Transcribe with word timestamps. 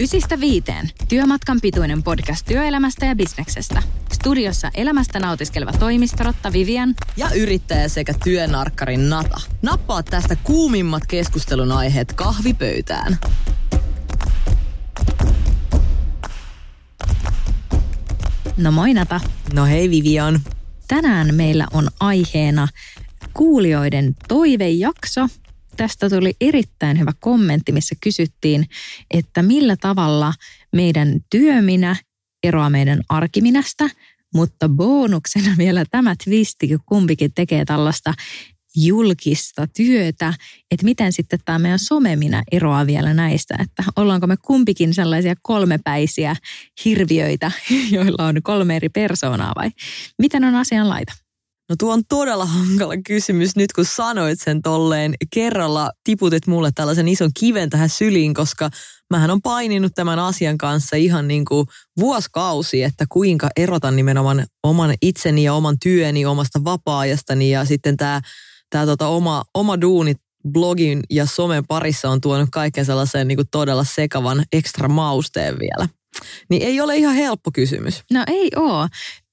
Ysistä 0.00 0.40
viiteen. 0.40 0.90
Työmatkan 1.08 1.58
pituinen 1.62 2.02
podcast 2.02 2.46
työelämästä 2.46 3.06
ja 3.06 3.16
bisneksestä. 3.16 3.82
Studiossa 4.12 4.70
elämästä 4.74 5.20
nautiskeleva 5.20 5.72
toimistorotta 5.72 6.52
Vivian 6.52 6.94
ja 7.16 7.30
yrittäjä 7.30 7.88
sekä 7.88 8.14
työnarkkarin 8.24 9.10
Nata. 9.10 9.40
Nappaa 9.62 10.02
tästä 10.02 10.36
kuumimmat 10.36 11.06
keskustelun 11.06 11.72
aiheet 11.72 12.12
kahvipöytään. 12.12 13.16
No 18.56 18.72
moi 18.72 18.94
Nata. 18.94 19.20
No 19.52 19.64
hei 19.64 19.90
Vivian. 19.90 20.40
Tänään 20.88 21.34
meillä 21.34 21.66
on 21.72 21.88
aiheena 22.00 22.68
kuulijoiden 23.34 24.16
toivejakso– 24.28 25.28
tästä 25.76 26.10
tuli 26.10 26.34
erittäin 26.40 26.98
hyvä 26.98 27.12
kommentti, 27.20 27.72
missä 27.72 27.94
kysyttiin, 28.02 28.66
että 29.10 29.42
millä 29.42 29.76
tavalla 29.76 30.32
meidän 30.72 31.20
työminä 31.30 31.96
eroaa 32.42 32.70
meidän 32.70 33.00
arkiminästä, 33.08 33.90
mutta 34.34 34.68
bonuksena 34.68 35.54
vielä 35.58 35.84
tämä 35.90 36.14
twisti, 36.24 36.68
kun 36.68 36.78
kumpikin 36.86 37.32
tekee 37.34 37.64
tällaista 37.64 38.14
julkista 38.76 39.66
työtä, 39.76 40.34
että 40.70 40.84
miten 40.84 41.12
sitten 41.12 41.38
tämä 41.44 41.58
meidän 41.58 41.78
someminä 41.78 42.42
eroaa 42.52 42.86
vielä 42.86 43.14
näistä, 43.14 43.54
että 43.60 43.84
ollaanko 43.96 44.26
me 44.26 44.36
kumpikin 44.36 44.94
sellaisia 44.94 45.34
kolmepäisiä 45.42 46.36
hirviöitä, 46.84 47.52
joilla 47.90 48.26
on 48.26 48.42
kolme 48.42 48.76
eri 48.76 48.88
persoonaa 48.88 49.52
vai 49.56 49.70
miten 50.18 50.44
on 50.44 50.54
asian 50.54 50.88
laita? 50.88 51.25
No 51.68 51.76
tuo 51.78 51.92
on 51.92 52.02
todella 52.08 52.46
hankala 52.46 52.94
kysymys 53.06 53.56
nyt 53.56 53.72
kun 53.72 53.84
sanoit 53.84 54.38
sen 54.40 54.62
tolleen 54.62 55.14
kerralla 55.34 55.90
tiputit 56.04 56.46
mulle 56.46 56.70
tällaisen 56.74 57.08
ison 57.08 57.30
kiven 57.40 57.70
tähän 57.70 57.88
syliin, 57.88 58.34
koska 58.34 58.70
mähän 59.10 59.30
on 59.30 59.42
paininut 59.42 59.92
tämän 59.94 60.18
asian 60.18 60.58
kanssa 60.58 60.96
ihan 60.96 61.28
niin 61.28 61.44
kuin 61.44 61.66
vuosikausi, 62.00 62.82
että 62.82 63.04
kuinka 63.08 63.48
erotan 63.56 63.96
nimenomaan 63.96 64.46
oman 64.62 64.94
itseni 65.02 65.44
ja 65.44 65.54
oman 65.54 65.76
työni 65.82 66.26
omasta 66.26 66.64
vapaa-ajastani 66.64 67.50
ja 67.50 67.64
sitten 67.64 67.96
tämä, 67.96 68.20
tämä 68.70 68.86
tota 68.86 69.08
oma, 69.08 69.44
oma 69.54 69.80
duuni 69.80 70.14
blogin 70.52 71.02
ja 71.10 71.26
somen 71.26 71.66
parissa 71.66 72.10
on 72.10 72.20
tuonut 72.20 72.48
kaiken 72.52 72.84
sellaisen 72.84 73.28
niin 73.28 73.36
kuin 73.36 73.48
todella 73.50 73.84
sekavan 73.84 74.44
ekstra 74.52 74.88
mausteen 74.88 75.58
vielä. 75.58 75.88
Niin 76.50 76.62
ei 76.62 76.80
ole 76.80 76.96
ihan 76.96 77.14
helppo 77.14 77.50
kysymys. 77.54 78.02
No 78.12 78.24
ei 78.26 78.50
oo 78.56 78.88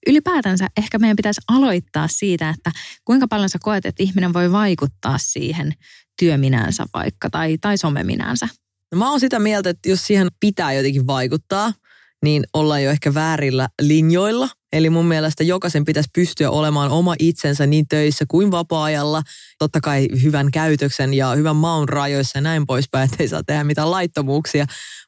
ylipäätänsä 0.08 0.68
ehkä 0.78 1.00
meidän 1.00 1.16
pitäisi 1.16 1.42
aloittaa 1.48 2.08
siitä, 2.08 2.50
että 2.50 2.72
kuinka 3.06 3.28
paljon 3.28 3.50
sä 3.50 3.58
koet, 3.62 3.86
että 3.86 4.04
ihminen 4.04 4.34
voi 4.34 4.52
vaikuttaa 4.52 5.18
siihen 5.18 5.74
työminänsä 6.20 6.86
vaikka 6.94 7.30
tai, 7.30 7.58
tai 7.58 7.78
someminänsä. 7.78 8.48
No 8.92 8.98
mä 8.98 9.10
oon 9.10 9.20
sitä 9.20 9.40
mieltä, 9.40 9.70
että 9.70 9.90
jos 9.90 10.08
siihen 10.08 10.28
pitää 10.40 10.74
jotenkin 10.74 11.08
vaikuttaa, 11.08 11.74
niin 12.24 12.44
ollaan 12.54 12.84
jo 12.84 12.92
ehkä 12.92 13.14
väärillä 13.14 13.70
linjoilla– 13.82 14.50
Eli 14.74 14.90
mun 14.90 15.06
mielestä 15.06 15.44
jokaisen 15.44 15.86
pitäisi 15.86 16.10
pystyä 16.16 16.50
olemaan 16.50 16.92
oma 16.92 17.16
itsensä 17.20 17.68
niin 17.68 17.88
töissä 17.88 18.26
kuin 18.28 18.52
vapaa-ajalla. 18.52 19.22
Totta 19.60 19.82
kai 19.82 20.08
hyvän 20.24 20.52
käytöksen 20.52 21.14
ja 21.14 21.32
hyvän 21.32 21.56
maun 21.56 21.90
rajoissa 21.90 22.38
ja 22.38 22.42
näin 22.42 22.66
poispäin, 22.66 23.10
ettei 23.12 23.28
saa 23.28 23.44
tehdä 23.44 23.64
mitään 23.64 23.92
laittomuuksia. 23.92 24.66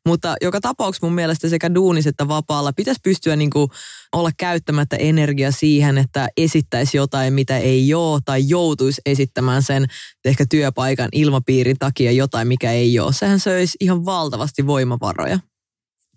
Mutta 0.08 0.36
joka 0.42 0.62
tapauksessa 0.62 1.06
mun 1.08 1.16
mielestä 1.16 1.50
sekä 1.50 1.76
duunis 1.76 2.08
että 2.08 2.28
vapaalla 2.28 2.74
pitäisi 2.74 3.00
pystyä 3.04 3.36
niin 3.36 3.50
kuin 3.50 3.68
olla 4.16 4.30
käyttämättä 4.38 4.96
energia 4.96 5.52
siihen, 5.52 5.98
että 5.98 6.28
esittäisi 6.38 6.98
jotain, 6.98 7.34
mitä 7.34 7.58
ei 7.58 7.94
ole, 7.94 8.22
tai 8.26 8.44
joutuisi 8.48 9.02
esittämään 9.06 9.64
sen 9.64 9.86
ehkä 10.26 10.46
työpaikan 10.50 11.10
ilmapiirin 11.12 11.78
takia 11.80 12.12
jotain, 12.12 12.48
mikä 12.48 12.72
ei 12.72 13.00
ole. 13.00 13.14
Sehän 13.14 13.40
söisi 13.40 13.78
ihan 13.80 14.06
valtavasti 14.06 14.68
voimavaroja. 14.68 15.40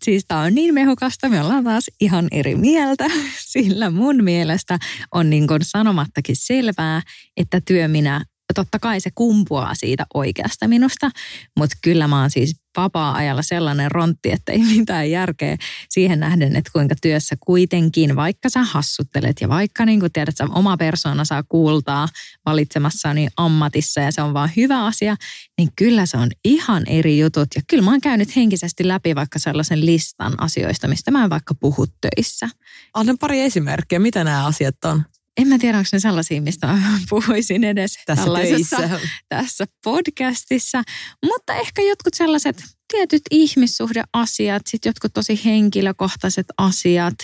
Siis 0.04 0.25
tämä 0.28 0.41
on 0.41 0.54
niin 0.54 0.75
mehukasta, 0.75 1.28
me 1.28 1.42
ollaan 1.42 1.64
taas 1.64 1.91
ihan 2.00 2.28
eri 2.31 2.56
mieltä, 2.56 3.04
sillä 3.53 3.91
mun 3.91 4.25
mielestä 4.25 4.78
on 5.12 5.31
niin 5.31 5.47
kuin 5.47 5.60
sanomattakin 5.62 6.36
selvää, 6.36 7.03
että 7.36 7.60
työminä 7.60 8.25
totta 8.54 8.78
kai 8.78 9.00
se 9.00 9.10
kumpuaa 9.14 9.75
siitä 9.75 10.06
oikeasta 10.14 10.69
minusta, 10.69 11.10
mutta 11.58 11.76
kyllä 11.82 12.08
mä 12.08 12.20
oon 12.20 12.31
siis 12.31 12.56
vapaa-ajalla 12.78 13.43
sellainen 13.43 13.91
rontti, 13.91 14.33
että 14.33 14.53
ei 14.53 14.59
mitään 14.77 15.11
järkeä 15.11 15.56
siihen 15.89 16.21
nähden, 16.21 16.56
että 16.56 16.71
kuinka 16.72 16.94
työssä 17.03 17.37
kuitenkin, 17.41 18.16
vaikka 18.16 18.49
sä 18.49 18.62
hassuttelet 18.62 19.41
ja 19.41 19.49
vaikka 19.49 19.84
niin 19.84 20.00
kuin 20.00 20.12
tiedät, 20.12 20.28
että 20.41 20.55
oma 20.55 20.77
persoona 20.77 21.25
saa 21.25 21.43
kuultaa 21.43 22.09
valitsemassani 22.47 23.28
ammatissa 23.37 24.00
ja 24.00 24.12
se 24.12 24.22
on 24.22 24.34
vaan 24.34 24.50
hyvä 24.56 24.84
asia, 24.84 25.17
niin 25.59 25.69
kyllä 25.77 26.06
se 26.06 26.17
on 26.17 26.28
ihan 26.44 26.83
eri 26.87 27.19
jutut. 27.19 27.49
Ja 27.55 27.62
kyllä 27.69 27.83
mä 27.83 27.91
oon 27.91 28.00
käynyt 28.00 28.37
henkisesti 28.37 28.88
läpi 28.88 29.15
vaikka 29.15 29.38
sellaisen 29.38 29.87
listan 29.87 30.43
asioista, 30.43 30.88
mistä 30.88 31.11
mä 31.11 31.25
en 31.25 31.31
vaikka 31.31 31.55
puhu 31.55 31.87
töissä. 31.87 32.49
Anna 32.94 33.15
pari 33.21 33.41
esimerkkiä, 33.41 33.99
mitä 33.99 34.25
nämä 34.25 34.47
asiat 34.47 34.84
on 34.84 35.03
en 35.38 35.49
mä 35.49 35.59
tiedä, 35.59 35.78
onko 35.78 35.88
ne 35.93 36.00
sellaisia, 36.00 36.43
mistä 36.43 36.78
puhuisin 37.10 37.65
edes 37.65 37.99
tässä 38.06 38.25
tällaisessa 38.25 38.76
töissä. 38.76 39.00
tässä 39.28 39.65
podcastissa. 39.84 40.82
Mutta 41.25 41.54
ehkä 41.54 41.82
jotkut 41.82 42.15
sellaiset 42.15 42.65
tietyt 42.93 43.22
ihmissuhdeasiat, 43.31 44.62
sitten 44.66 44.91
jotkut 44.91 45.12
tosi 45.15 45.41
henkilökohtaiset 45.44 46.47
asiat, 46.59 47.15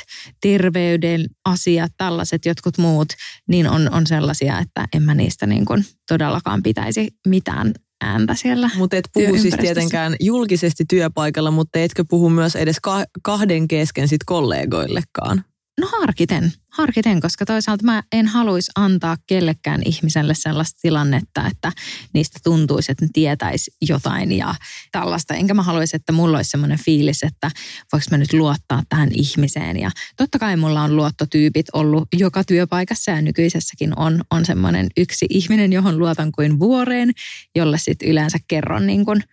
terveyden 0.41 1.27
asiat, 1.45 1.93
tällaiset 1.97 2.45
jotkut 2.45 2.79
muut, 2.79 3.09
niin 3.49 3.69
on, 3.69 3.95
on 3.95 4.07
sellaisia, 4.07 4.59
että 4.59 4.87
en 4.95 5.03
mä 5.03 5.15
niistä 5.15 5.47
niin 5.47 5.65
kuin 5.65 5.85
todellakaan 6.09 6.63
pitäisi 6.63 7.11
mitään 7.27 7.73
ääntä 8.05 8.35
siellä 8.35 8.71
Mutta 8.77 8.97
et 8.97 9.09
puhu 9.13 9.39
siis 9.39 9.55
tietenkään 9.61 10.17
julkisesti 10.21 10.85
työpaikalla, 10.89 11.51
mutta 11.51 11.79
etkö 11.79 12.05
puhu 12.09 12.31
myös 12.31 12.57
edes 12.57 12.77
kahden 13.23 13.69
kesken 13.69 14.09
sit 14.09 14.21
kollegoillekaan? 14.27 15.45
No 15.85 15.91
harkiten, 16.01 16.53
harkiten, 16.71 17.21
koska 17.21 17.47
toisaalta 17.47 17.85
mä 17.85 18.03
en 18.13 18.27
haluaisi 18.27 18.73
antaa 18.77 19.17
kellekään 19.27 19.83
ihmiselle 19.85 20.35
sellaista 20.35 20.79
tilannetta, 20.83 21.47
että 21.47 21.73
niistä 22.13 22.39
tuntuisi, 22.45 22.93
että 22.93 23.05
ne 23.05 23.09
tietäisi 23.13 23.71
jotain 23.89 24.33
ja 24.33 24.55
tällaista. 24.93 25.35
Enkä 25.35 25.55
mä 25.55 25.63
haluaisi, 25.63 25.97
että 25.97 26.13
mulla 26.13 26.37
olisi 26.37 26.51
sellainen 26.51 26.79
fiilis, 26.85 27.23
että 27.23 27.51
voiko 27.93 28.07
mä 28.11 28.19
nyt 28.19 28.33
luottaa 28.33 28.83
tähän 28.89 29.09
ihmiseen. 29.13 29.81
Ja 29.81 29.91
totta 30.17 30.39
kai 30.39 30.57
mulla 30.57 30.83
on 30.83 30.97
luottotyypit 30.97 31.67
ollut 31.73 32.09
joka 32.13 32.45
työpaikassa 32.45 33.11
ja 33.11 33.23
nykyisessäkin 33.23 33.99
on, 33.99 34.23
on 34.31 34.45
semmoinen 34.45 34.87
yksi 34.97 35.27
ihminen, 35.29 35.73
johon 35.73 35.99
luotan 35.99 36.33
kuin 36.33 36.59
vuoreen, 36.59 37.13
jolle 37.55 37.79
sitten 37.79 38.09
yleensä 38.09 38.39
kerron 38.49 38.87
niin 38.87 39.05
kuin– 39.05 39.23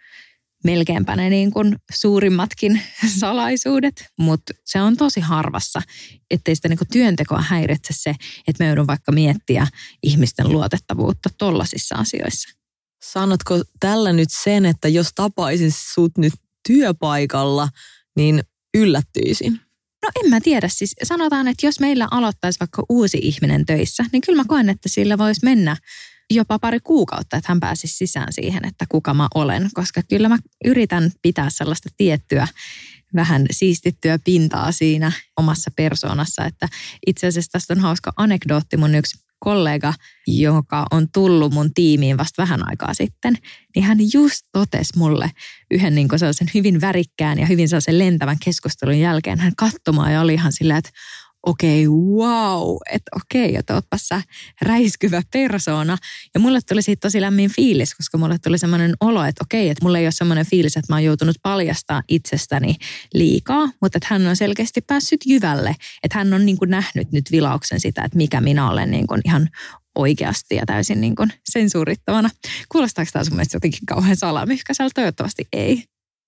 melkeinpä 0.63 1.15
ne 1.15 1.29
niin 1.29 1.51
kuin 1.51 1.75
suurimmatkin 1.93 2.81
salaisuudet, 3.19 4.05
mutta 4.19 4.53
se 4.65 4.81
on 4.81 4.97
tosi 4.97 5.19
harvassa, 5.19 5.81
ettei 6.31 6.55
sitä 6.55 6.69
niin 6.69 6.77
kuin 6.77 6.87
työntekoa 6.87 7.41
häiritse 7.41 7.93
se, 7.93 8.09
että 8.47 8.63
me 8.63 8.67
joudun 8.67 8.87
vaikka 8.87 9.11
miettiä 9.11 9.67
ihmisten 10.03 10.51
luotettavuutta 10.51 11.29
tollaisissa 11.37 11.95
asioissa. 11.95 12.49
Sanotko 13.03 13.61
tällä 13.79 14.13
nyt 14.13 14.29
sen, 14.43 14.65
että 14.65 14.87
jos 14.87 15.07
tapaisin 15.15 15.71
sut 15.71 16.17
nyt 16.17 16.33
työpaikalla, 16.67 17.69
niin 18.15 18.43
yllättyisin? 18.73 19.59
No 20.03 20.09
en 20.23 20.29
mä 20.29 20.41
tiedä. 20.41 20.67
Siis 20.67 20.95
sanotaan, 21.03 21.47
että 21.47 21.65
jos 21.65 21.79
meillä 21.79 22.07
aloittaisi 22.11 22.59
vaikka 22.59 22.83
uusi 22.89 23.19
ihminen 23.21 23.65
töissä, 23.65 24.05
niin 24.11 24.21
kyllä 24.21 24.37
mä 24.37 24.45
koen, 24.47 24.69
että 24.69 24.89
sillä 24.89 25.17
voisi 25.17 25.41
mennä 25.43 25.77
jopa 26.35 26.59
pari 26.59 26.79
kuukautta, 26.79 27.37
että 27.37 27.51
hän 27.51 27.59
pääsisi 27.59 27.95
sisään 27.95 28.33
siihen, 28.33 28.65
että 28.65 28.85
kuka 28.89 29.13
mä 29.13 29.27
olen. 29.35 29.69
Koska 29.73 30.01
kyllä 30.09 30.29
mä 30.29 30.37
yritän 30.65 31.11
pitää 31.21 31.49
sellaista 31.49 31.89
tiettyä 31.97 32.47
vähän 33.15 33.45
siistittyä 33.51 34.19
pintaa 34.23 34.71
siinä 34.71 35.11
omassa 35.37 35.71
persoonassa. 35.75 36.45
Että 36.45 36.67
itse 37.07 37.27
asiassa 37.27 37.51
tästä 37.51 37.73
on 37.73 37.79
hauska 37.79 38.13
anekdootti. 38.17 38.77
Mun 38.77 38.95
yksi 38.95 39.17
kollega, 39.39 39.93
joka 40.27 40.85
on 40.91 41.07
tullut 41.13 41.53
mun 41.53 41.73
tiimiin 41.73 42.17
vasta 42.17 42.41
vähän 42.41 42.69
aikaa 42.69 42.93
sitten, 42.93 43.37
niin 43.75 43.85
hän 43.85 43.97
just 44.13 44.47
totesi 44.51 44.97
mulle 44.97 45.31
yhden 45.71 45.95
niin 45.95 46.07
sellaisen 46.15 46.51
hyvin 46.53 46.81
värikkään 46.81 47.39
ja 47.39 47.45
hyvin 47.45 47.69
sellaisen 47.69 47.99
lentävän 47.99 48.37
keskustelun 48.45 48.99
jälkeen. 48.99 49.39
Hän 49.39 49.55
katsomaan 49.57 50.13
ja 50.13 50.21
oli 50.21 50.33
ihan 50.33 50.51
sillä, 50.51 50.77
että 50.77 50.89
okei, 51.45 51.87
okay, 51.87 51.99
wow, 51.99 52.77
että 52.91 53.11
okei, 53.15 53.45
okay, 53.45 53.59
että 53.59 53.73
ootpa 53.73 53.97
sä 53.97 54.21
räiskyvä 54.61 55.21
persoona. 55.33 55.97
Ja 56.33 56.39
mulle 56.39 56.59
tuli 56.69 56.81
siitä 56.81 56.99
tosi 56.99 57.21
lämmin 57.21 57.51
fiilis, 57.51 57.95
koska 57.95 58.17
mulle 58.17 58.37
tuli 58.43 58.57
semmoinen 58.57 58.93
olo, 58.99 59.23
että 59.23 59.43
okei, 59.43 59.61
okay, 59.61 59.71
että 59.71 59.85
mulle 59.85 59.99
ei 59.99 60.05
ole 60.05 60.11
semmoinen 60.11 60.45
fiilis, 60.45 60.77
että 60.77 60.93
mä 60.93 60.95
oon 60.95 61.03
joutunut 61.03 61.35
paljastaa 61.43 62.03
itsestäni 62.07 62.75
liikaa, 63.13 63.65
mutta 63.81 63.97
että 63.97 64.07
hän 64.09 64.27
on 64.27 64.35
selkeästi 64.35 64.81
päässyt 64.81 65.21
jyvälle, 65.25 65.75
että 66.03 66.17
hän 66.17 66.33
on 66.33 66.45
niin 66.45 66.57
kuin 66.57 66.69
nähnyt 66.69 67.11
nyt 67.11 67.31
vilauksen 67.31 67.79
sitä, 67.79 68.03
että 68.03 68.17
mikä 68.17 68.41
minä 68.41 68.69
olen 68.69 68.91
niin 68.91 69.07
kuin 69.07 69.21
ihan 69.25 69.49
oikeasti 69.95 70.55
ja 70.55 70.65
täysin 70.65 71.01
niin 71.01 71.15
kuin 71.15 71.33
sensuurittavana. 71.49 72.29
Kuulostaako 72.71 73.09
tämä 73.13 73.25
sun 73.25 73.33
mielestä 73.33 73.55
jotenkin 73.55 73.85
kauhean 73.85 74.15
salamyhkäiseltä? 74.15 74.91
Toivottavasti 74.95 75.47
ei. 75.53 75.83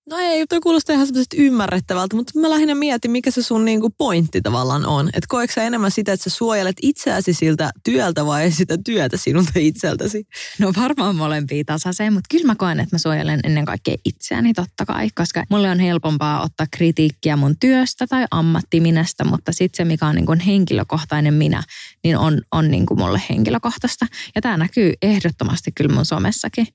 No 0.10 0.18
ei, 0.18 0.48
toi 0.48 0.60
kuulostaa 0.60 0.94
ihan 0.94 1.08
semmoisesta 1.08 1.36
ymmärrettävältä, 1.40 2.16
mutta 2.16 2.40
mä 2.40 2.50
lähinnä 2.50 2.76
mietin, 2.76 3.12
mikä 3.12 3.32
se 3.32 3.44
sun 3.44 3.66
niinku 3.66 3.90
pointti 3.90 4.42
tavallaan 4.42 4.86
on. 4.86 5.08
Että 5.08 5.28
koetko 5.28 5.62
enemmän 5.62 5.92
sitä, 5.92 6.14
että 6.14 6.24
sä 6.24 6.30
suojelet 6.30 6.76
itseäsi 6.82 7.34
siltä 7.34 7.72
työltä 7.84 8.26
vai 8.26 8.52
sitä 8.52 8.78
työtä 8.86 9.18
sinulta 9.18 9.52
itseltäsi? 9.56 10.28
No 10.60 10.74
varmaan 10.78 11.16
molempia 11.16 11.64
tasaiseen, 11.66 12.14
mutta 12.14 12.28
kyllä 12.32 12.46
mä 12.46 12.56
koen, 12.56 12.80
että 12.80 12.96
mä 12.96 13.00
suojelen 13.00 13.40
ennen 13.44 13.66
kaikkea 13.66 13.96
itseäni 14.06 14.54
totta 14.54 14.86
kai, 14.86 15.10
koska 15.16 15.44
mulle 15.50 15.70
on 15.70 15.80
helpompaa 15.80 16.44
ottaa 16.44 16.68
kritiikkiä 16.72 17.36
mun 17.36 17.56
työstä 17.60 18.08
tai 18.08 18.26
ammattiminästä, 18.32 19.26
mutta 19.26 19.52
sitten 19.52 19.78
se, 19.78 19.86
mikä 19.86 20.08
on 20.08 20.16
niin 20.16 20.26
kuin 20.26 20.40
henkilökohtainen 20.40 21.34
minä, 21.34 21.64
niin 22.04 22.18
on, 22.18 22.42
on 22.52 22.72
niin 22.72 22.86
kuin 22.86 23.00
mulle 23.00 23.22
henkilökohtaista. 23.30 24.06
Ja 24.36 24.42
tämä 24.42 24.58
näkyy 24.58 24.94
ehdottomasti 25.02 25.72
kyllä 25.72 25.96
mun 25.96 26.06
somessakin. 26.06 26.68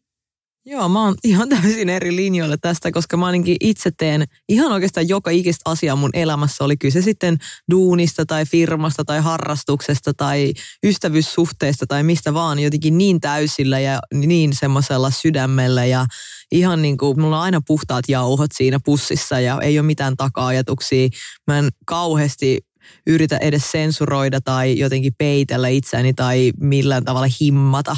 Joo, 0.71 0.89
mä 0.89 1.05
oon 1.05 1.15
ihan 1.25 1.49
täysin 1.63 1.89
eri 1.89 2.17
linjoilla 2.17 2.57
tästä, 2.57 2.93
koska 2.93 3.17
mä 3.17 3.27
ainakin 3.27 3.57
itse 3.61 3.91
teen 3.99 4.25
ihan 4.49 4.73
oikeastaan 4.73 5.09
joka 5.09 5.31
ikistä 5.31 5.71
asiaa 5.71 5.97
mun 5.97 6.11
elämässä. 6.13 6.65
Oli 6.65 6.77
kyse 6.77 7.03
sitten 7.03 7.39
duunista 7.71 8.27
tai 8.27 8.47
firmasta 8.47 9.05
tai 9.05 9.21
harrastuksesta 9.21 10.15
tai 10.15 10.53
ystävyyssuhteesta 10.85 11.87
tai 11.87 12.03
mistä 12.03 12.35
vaan 12.35 12.59
jotenkin 12.59 12.99
niin 12.99 13.21
täysillä 13.21 13.81
ja 13.81 13.99
niin 14.15 14.55
semmoisella 14.55 15.11
sydämellä 15.11 15.85
ja 15.85 16.07
ihan 16.53 16.83
niin 16.83 16.97
kuin 16.97 17.21
mulla 17.21 17.37
on 17.37 17.43
aina 17.43 17.61
puhtaat 17.67 18.05
jauhot 18.09 18.51
siinä 18.55 18.81
pussissa 18.85 19.41
ja 19.41 19.59
ei 19.63 19.79
ole 19.79 19.87
mitään 19.87 20.17
taka-ajatuksia. 20.17 21.09
Mä 21.47 21.59
en 21.59 21.69
kauheasti 21.87 22.59
yritä 23.07 23.37
edes 23.37 23.71
sensuroida 23.71 24.41
tai 24.41 24.79
jotenkin 24.79 25.13
peitellä 25.19 25.69
itseäni 25.69 26.15
tai 26.15 26.53
millään 26.61 27.05
tavalla 27.05 27.29
himmata 27.41 27.97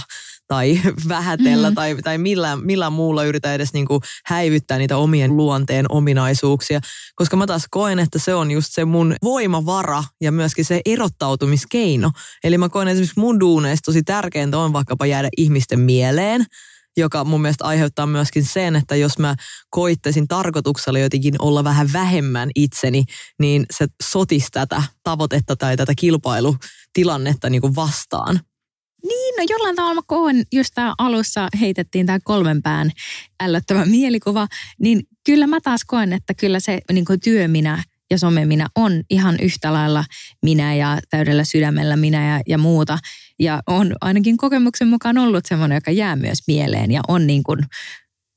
tai 0.51 0.81
vähätellä 1.09 1.71
mm. 1.71 1.75
tai, 1.75 1.97
tai 2.05 2.19
millään, 2.19 2.65
millään 2.65 2.93
muulla 2.93 3.25
yritä 3.25 3.55
edes 3.55 3.73
niin 3.73 3.87
kuin 3.87 4.01
häivyttää 4.27 4.79
niitä 4.79 4.97
omien 4.97 5.37
luonteen 5.37 5.87
ominaisuuksia. 5.89 6.81
Koska 7.15 7.37
mä 7.37 7.47
taas 7.47 7.67
koen, 7.71 7.99
että 7.99 8.19
se 8.19 8.35
on 8.35 8.51
just 8.51 8.69
se 8.73 8.85
mun 8.85 9.15
voimavara 9.23 10.05
ja 10.21 10.33
myöskin 10.33 10.65
se 10.65 10.81
erottautumiskeino. 10.87 12.11
Eli 12.45 12.59
mä 12.59 12.69
koen 12.69 12.89
esimerkiksi 12.89 13.21
mun 13.21 13.41
duuneista 13.41 13.85
tosi 13.85 14.03
tärkeintä 14.03 14.59
on 14.59 14.73
vaikkapa 14.73 15.07
jäädä 15.07 15.29
ihmisten 15.37 15.81
mieleen 15.81 16.47
joka 16.97 17.25
mun 17.25 17.43
mielestä 17.43 17.65
aiheuttaa 17.65 18.07
myöskin 18.07 18.45
sen, 18.45 18.77
että 18.77 18.97
jos 18.97 19.19
mä 19.19 19.35
koittaisin 19.71 20.29
tarkoituksella 20.29 20.99
jotenkin 20.99 21.35
olla 21.39 21.65
vähän 21.65 21.93
vähemmän 21.93 22.51
itseni, 22.55 23.05
niin 23.39 23.67
se 23.71 23.87
sotisi 24.03 24.49
tätä 24.53 24.83
tavoitetta 25.03 25.57
tai 25.57 25.77
tätä 25.77 25.93
kilpailutilannetta 25.97 27.51
niin 27.51 27.61
kuin 27.61 27.77
vastaan. 27.77 28.41
Niin, 29.03 29.35
no 29.39 29.45
jollain 29.51 29.77
tavalla 29.77 29.95
mä 29.95 30.01
koen, 30.07 30.43
just 30.53 30.71
tää 30.75 30.95
alussa 30.99 31.49
heitettiin 31.61 32.07
tämä 32.07 32.19
kolmen 32.25 32.63
pään 32.63 32.91
ällöttävä 33.43 33.85
mielikuva, 33.87 34.47
niin 34.79 35.03
kyllä 35.27 35.47
mä 35.47 35.61
taas 35.61 35.81
koen, 35.87 36.13
että 36.13 36.35
kyllä 36.35 36.61
se 36.61 36.81
niin 36.93 37.05
työ 37.25 37.49
minä 37.49 37.85
ja 38.11 38.19
some 38.19 38.45
minä 38.45 38.67
on 38.77 39.03
ihan 39.11 39.37
yhtä 39.43 39.73
lailla 39.73 40.05
minä 40.43 40.75
ja 40.75 40.99
täydellä 41.11 41.45
sydämellä 41.45 41.97
minä 41.97 42.35
ja, 42.35 42.41
ja 42.47 42.59
muuta. 42.59 42.99
Ja 43.39 43.63
on 43.67 43.93
ainakin 44.01 44.37
kokemuksen 44.37 44.89
mukaan 44.89 45.19
ollut 45.19 45.47
semmoinen, 45.47 45.77
joka 45.77 45.91
jää 45.91 46.17
myös 46.17 46.39
mieleen 46.47 46.91
ja 46.91 47.01
on 47.09 47.27
niin 47.27 47.43
kuin, 47.43 47.59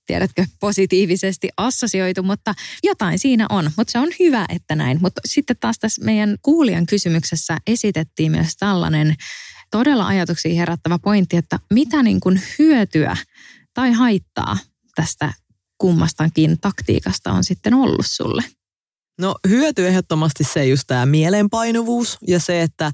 tiedätkö, 0.05 0.45
positiivisesti 0.59 1.49
assosioitu, 1.57 2.23
mutta 2.23 2.53
jotain 2.83 3.19
siinä 3.19 3.45
on. 3.49 3.71
Mutta 3.77 3.91
se 3.91 3.99
on 3.99 4.09
hyvä, 4.19 4.45
että 4.49 4.75
näin. 4.75 4.97
Mutta 5.01 5.21
sitten 5.25 5.55
taas 5.59 5.79
tässä 5.79 6.05
meidän 6.05 6.37
kuulijan 6.41 6.85
kysymyksessä 6.85 7.57
esitettiin 7.67 8.31
myös 8.31 8.55
tällainen 8.59 9.15
todella 9.73 10.07
ajatuksia 10.07 10.55
herättävä 10.55 10.99
pointti, 10.99 11.37
että 11.37 11.59
mitä 11.73 12.03
niin 12.03 12.19
kuin 12.19 12.41
hyötyä 12.59 13.17
tai 13.73 13.91
haittaa 13.91 14.57
tästä 14.95 15.33
kummastakin 15.77 16.59
taktiikasta 16.61 17.31
on 17.31 17.43
sitten 17.43 17.73
ollut 17.73 18.05
sulle? 18.05 18.43
No 19.21 19.35
hyöty 19.49 19.87
ehdottomasti 19.87 20.43
se 20.43 20.65
just 20.65 20.83
tämä 20.87 21.05
mielenpainuvuus 21.05 22.17
ja 22.27 22.39
se, 22.39 22.61
että 22.61 22.91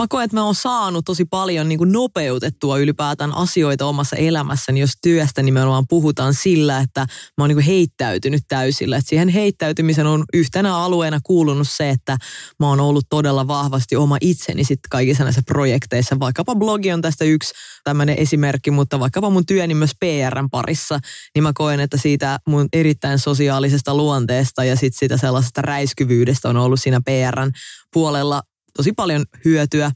mä 0.00 0.06
koen, 0.08 0.24
että 0.24 0.36
mä 0.36 0.44
oon 0.44 0.54
saanut 0.54 1.04
tosi 1.04 1.24
paljon 1.24 1.68
niin 1.68 1.78
kuin 1.78 1.92
nopeutettua 1.92 2.78
ylipäätään 2.78 3.36
asioita 3.36 3.86
omassa 3.86 4.16
elämässäni, 4.16 4.80
jos 4.80 4.92
työstä 5.02 5.42
nimenomaan 5.42 5.84
puhutaan 5.88 6.34
sillä, 6.34 6.78
että 6.78 7.00
mä 7.00 7.42
oon 7.42 7.48
niin 7.48 7.56
kuin 7.56 7.66
heittäytynyt 7.66 8.42
täysillä. 8.48 8.96
Et 8.96 9.06
siihen 9.06 9.28
heittäytymisen 9.28 10.06
on 10.06 10.24
yhtenä 10.34 10.76
alueena 10.76 11.20
kuulunut 11.22 11.68
se, 11.70 11.90
että 11.90 12.16
mä 12.60 12.68
oon 12.68 12.80
ollut 12.80 13.06
todella 13.10 13.46
vahvasti 13.46 13.96
oma 13.96 14.16
itseni 14.20 14.64
sitten 14.64 14.90
kaikissa 14.90 15.24
näissä 15.24 15.42
projekteissa. 15.46 16.18
Vaikkapa 16.18 16.54
blogi 16.54 16.92
on 16.92 17.02
tästä 17.02 17.24
yksi 17.24 17.54
tämmöinen 17.84 18.18
esimerkki, 18.18 18.70
mutta 18.70 19.00
vaikkapa 19.00 19.30
mun 19.30 19.46
työni 19.46 19.74
myös 19.74 19.92
PRn 20.00 20.50
parissa, 20.50 20.98
niin 21.34 21.42
mä 21.42 21.52
koen, 21.54 21.80
että 21.80 21.96
siitä 21.96 22.38
mun 22.48 22.68
erittäin 22.72 23.18
sosiaalisesta 23.18 23.94
luonteesta 23.94 24.64
ja 24.64 24.76
sitten 24.76 24.98
sitä 24.98 25.16
sellaisesta 25.16 25.61
räiskyvyydestä 25.64 26.48
on 26.48 26.56
ollut 26.56 26.80
siinä 26.80 27.00
PRn 27.00 27.50
puolella 27.92 28.42
tosi 28.76 28.92
paljon 28.92 29.24
hyötyä. 29.44 29.90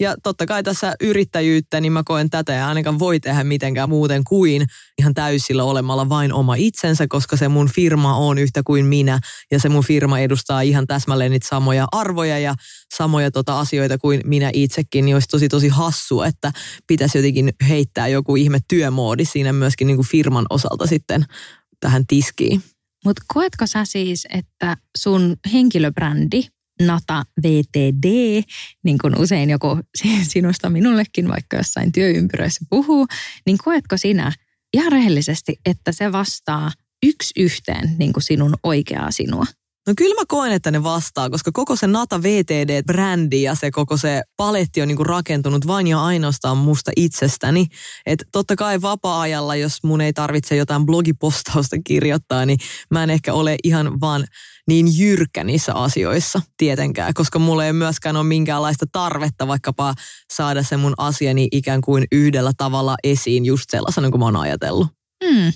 Ja 0.00 0.14
totta 0.22 0.46
kai 0.46 0.62
tässä 0.62 0.94
yrittäjyyttä, 1.00 1.80
niin 1.80 1.92
mä 1.92 2.02
koen 2.04 2.30
tätä 2.30 2.52
ja 2.52 2.68
ainakaan 2.68 2.98
voi 2.98 3.20
tehdä 3.20 3.44
mitenkään 3.44 3.88
muuten 3.88 4.24
kuin 4.24 4.66
ihan 4.98 5.14
täysillä 5.14 5.64
olemalla 5.64 6.08
vain 6.08 6.32
oma 6.32 6.54
itsensä, 6.54 7.06
koska 7.08 7.36
se 7.36 7.48
mun 7.48 7.68
firma 7.68 8.16
on 8.16 8.38
yhtä 8.38 8.62
kuin 8.66 8.86
minä 8.86 9.20
ja 9.50 9.60
se 9.60 9.68
mun 9.68 9.84
firma 9.84 10.18
edustaa 10.18 10.60
ihan 10.60 10.86
täsmälleen 10.86 11.30
niitä 11.30 11.48
samoja 11.48 11.86
arvoja 11.92 12.38
ja 12.38 12.54
samoja 12.96 13.30
tota 13.30 13.60
asioita 13.60 13.98
kuin 13.98 14.20
minä 14.24 14.50
itsekin, 14.52 15.04
niin 15.04 15.16
olisi 15.16 15.28
tosi 15.28 15.48
tosi 15.48 15.68
hassu, 15.68 16.22
että 16.22 16.52
pitäisi 16.86 17.18
jotenkin 17.18 17.52
heittää 17.68 18.08
joku 18.08 18.36
ihme 18.36 18.58
työmoodi 18.68 19.24
siinä 19.24 19.52
myöskin 19.52 19.86
niin 19.86 19.96
kuin 19.96 20.08
firman 20.08 20.46
osalta 20.50 20.86
sitten 20.86 21.24
tähän 21.80 22.06
tiskiin. 22.06 22.62
Mutta 23.04 23.22
koetko 23.26 23.66
sä 23.66 23.84
siis, 23.84 24.26
että 24.34 24.76
sun 24.98 25.36
henkilöbrändi 25.52 26.42
Nata 26.82 27.24
VTD, 27.42 28.42
niin 28.84 28.98
kuin 28.98 29.18
usein 29.18 29.50
joku 29.50 29.78
sinusta 30.32 30.70
minullekin 30.70 31.28
vaikka 31.28 31.56
jossain 31.56 31.92
työympyröissä 31.92 32.64
puhuu, 32.70 33.06
niin 33.46 33.58
koetko 33.64 33.96
sinä 33.96 34.32
ihan 34.72 34.92
rehellisesti, 34.92 35.56
että 35.66 35.92
se 35.92 36.12
vastaa 36.12 36.72
yksi 37.06 37.42
yhteen 37.42 37.96
niin 37.98 38.12
kuin 38.12 38.22
sinun 38.22 38.54
oikeaa 38.62 39.10
sinua? 39.10 39.44
No 39.88 39.94
kyllä 39.96 40.14
mä 40.14 40.24
koen, 40.28 40.52
että 40.52 40.70
ne 40.70 40.82
vastaa, 40.82 41.30
koska 41.30 41.50
koko 41.52 41.76
se 41.76 41.86
Nata 41.86 42.18
VTD-brändi 42.18 43.42
ja 43.42 43.54
se 43.54 43.70
koko 43.70 43.96
se 43.96 44.22
paletti 44.36 44.82
on 44.82 44.88
niinku 44.88 45.04
rakentunut 45.04 45.66
vain 45.66 45.86
ja 45.86 46.04
ainoastaan 46.04 46.56
musta 46.56 46.90
itsestäni. 46.96 47.66
Että 48.06 48.24
totta 48.32 48.56
kai 48.56 48.82
vapaa-ajalla, 48.82 49.56
jos 49.56 49.82
mun 49.82 50.00
ei 50.00 50.12
tarvitse 50.12 50.56
jotain 50.56 50.86
blogipostausta 50.86 51.76
kirjoittaa, 51.84 52.46
niin 52.46 52.58
mä 52.90 53.02
en 53.02 53.10
ehkä 53.10 53.32
ole 53.32 53.56
ihan 53.64 54.00
vaan 54.00 54.24
niin 54.66 54.98
jyrkkä 54.98 55.44
niissä 55.44 55.74
asioissa 55.74 56.40
tietenkään, 56.56 57.14
koska 57.14 57.38
mulla 57.38 57.64
ei 57.64 57.72
myöskään 57.72 58.16
ole 58.16 58.24
minkäänlaista 58.24 58.86
tarvetta 58.92 59.46
vaikkapa 59.46 59.94
saada 60.32 60.62
se 60.62 60.76
mun 60.76 60.94
asiani 60.98 61.48
ikään 61.52 61.80
kuin 61.80 62.04
yhdellä 62.12 62.52
tavalla 62.56 62.96
esiin 63.04 63.44
just 63.44 63.70
sellaisena 63.70 64.10
kuin 64.10 64.18
mä 64.18 64.24
oon 64.24 64.36
ajatellut. 64.36 64.88
Hmm 65.24 65.52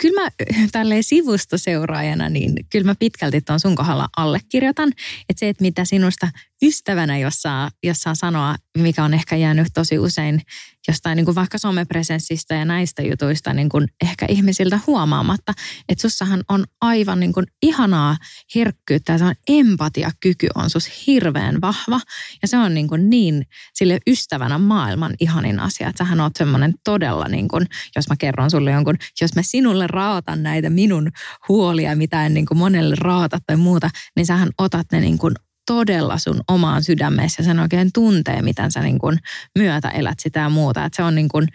kyllä 0.00 0.22
mä 0.22 0.28
tälleen 0.72 1.04
sivusta 1.04 1.58
seuraajana, 1.58 2.28
niin 2.28 2.54
kyllä 2.70 2.86
mä 2.86 2.94
pitkälti 2.98 3.40
tuon 3.40 3.60
sun 3.60 3.74
kohdalla 3.74 4.08
allekirjoitan. 4.16 4.88
Että 5.28 5.40
se, 5.40 5.48
että 5.48 5.62
mitä 5.62 5.84
sinusta 5.84 6.28
ystävänä, 6.62 7.18
jos 7.18 7.42
saa, 7.42 7.70
jos 7.82 8.02
saa 8.02 8.14
sanoa, 8.14 8.56
mikä 8.78 9.04
on 9.04 9.14
ehkä 9.14 9.36
jäänyt 9.36 9.66
tosi 9.74 9.98
usein 9.98 10.42
jostain 10.90 11.16
niin 11.16 11.24
kuin 11.24 11.34
vaikka 11.34 11.58
somepresenssistä 11.58 12.54
ja 12.54 12.64
näistä 12.64 13.02
jutuista 13.02 13.52
niin 13.52 13.68
kuin 13.68 13.88
ehkä 14.02 14.26
ihmisiltä 14.28 14.80
huomaamatta, 14.86 15.52
että 15.88 16.02
sussahan 16.02 16.44
on 16.48 16.64
aivan 16.80 17.20
niin 17.20 17.32
kuin 17.32 17.46
ihanaa 17.62 18.16
herkkyyttä 18.54 19.12
ja 19.12 19.18
se 19.18 19.24
on 19.24 19.34
empatiakyky 19.48 20.46
on 20.54 20.70
sus 20.70 21.06
hirveän 21.06 21.60
vahva. 21.60 22.00
Ja 22.42 22.48
se 22.48 22.58
on 22.58 22.74
niin, 22.74 22.88
kuin 22.88 23.10
niin 23.10 23.46
sille 23.74 23.98
ystävänä 24.06 24.58
maailman 24.58 25.14
ihanin 25.20 25.60
asia, 25.60 25.88
että 25.88 26.04
sähän 26.04 26.20
oot 26.20 26.36
semmoinen 26.36 26.74
todella 26.84 27.28
niin 27.28 27.48
kuin, 27.48 27.66
jos 27.96 28.08
mä 28.08 28.16
kerron 28.16 28.50
sulle 28.50 28.70
jonkun, 28.70 28.96
jos 29.20 29.34
mä 29.34 29.42
sinulle 29.42 29.86
raatan 29.86 30.42
näitä 30.42 30.70
minun 30.70 31.10
huolia, 31.48 31.96
mitä 31.96 32.26
en 32.26 32.34
niin 32.34 32.46
kuin 32.46 32.58
monelle 32.58 32.94
raata 32.98 33.38
tai 33.46 33.56
muuta, 33.56 33.90
niin 34.16 34.26
sähän 34.26 34.50
otat 34.58 34.86
ne 34.92 35.00
niin 35.00 35.18
kuin 35.18 35.34
todella 35.70 36.18
sun 36.18 36.40
omaan 36.48 36.84
sydämessä 36.84 37.42
ja 37.42 37.44
sen 37.44 37.60
oikein 37.60 37.90
tuntee, 37.94 38.42
miten 38.42 38.72
sä 38.72 38.80
niin 38.80 38.98
kuin 38.98 39.18
myötä 39.58 39.88
elät 39.88 40.18
sitä 40.20 40.40
ja 40.40 40.48
muuta. 40.48 40.84
Että 40.84 40.96
se 40.96 41.02
on 41.02 41.14
niin 41.14 41.28
kuin, 41.28 41.48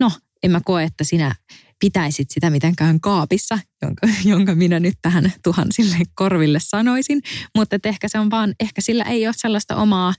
no 0.00 0.10
en 0.42 0.50
mä 0.50 0.60
koe, 0.64 0.84
että 0.84 1.04
sinä 1.04 1.34
pitäisit 1.80 2.30
sitä 2.30 2.50
mitenkään 2.50 3.00
kaapissa, 3.00 3.58
jonka, 3.82 4.08
jonka 4.24 4.54
minä 4.54 4.80
nyt 4.80 4.94
tähän 5.02 5.32
tuhansille 5.44 5.96
korville 6.14 6.58
sanoisin. 6.62 7.20
Mutta 7.56 7.76
ehkä 7.84 8.08
se 8.08 8.18
on 8.18 8.30
vaan, 8.30 8.54
ehkä 8.60 8.80
sillä 8.80 9.04
ei 9.04 9.26
ole 9.26 9.34
sellaista 9.36 9.76
omaa 9.76 10.14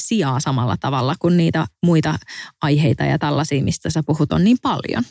sijaa 0.00 0.40
samalla 0.40 0.76
tavalla 0.80 1.14
kuin 1.18 1.36
niitä 1.36 1.66
muita 1.86 2.18
aiheita 2.62 3.04
ja 3.04 3.18
tällaisia, 3.18 3.64
mistä 3.64 3.90
sä 3.90 4.02
puhut, 4.06 4.32
on 4.32 4.44
niin 4.44 4.58
paljon. 4.62 5.04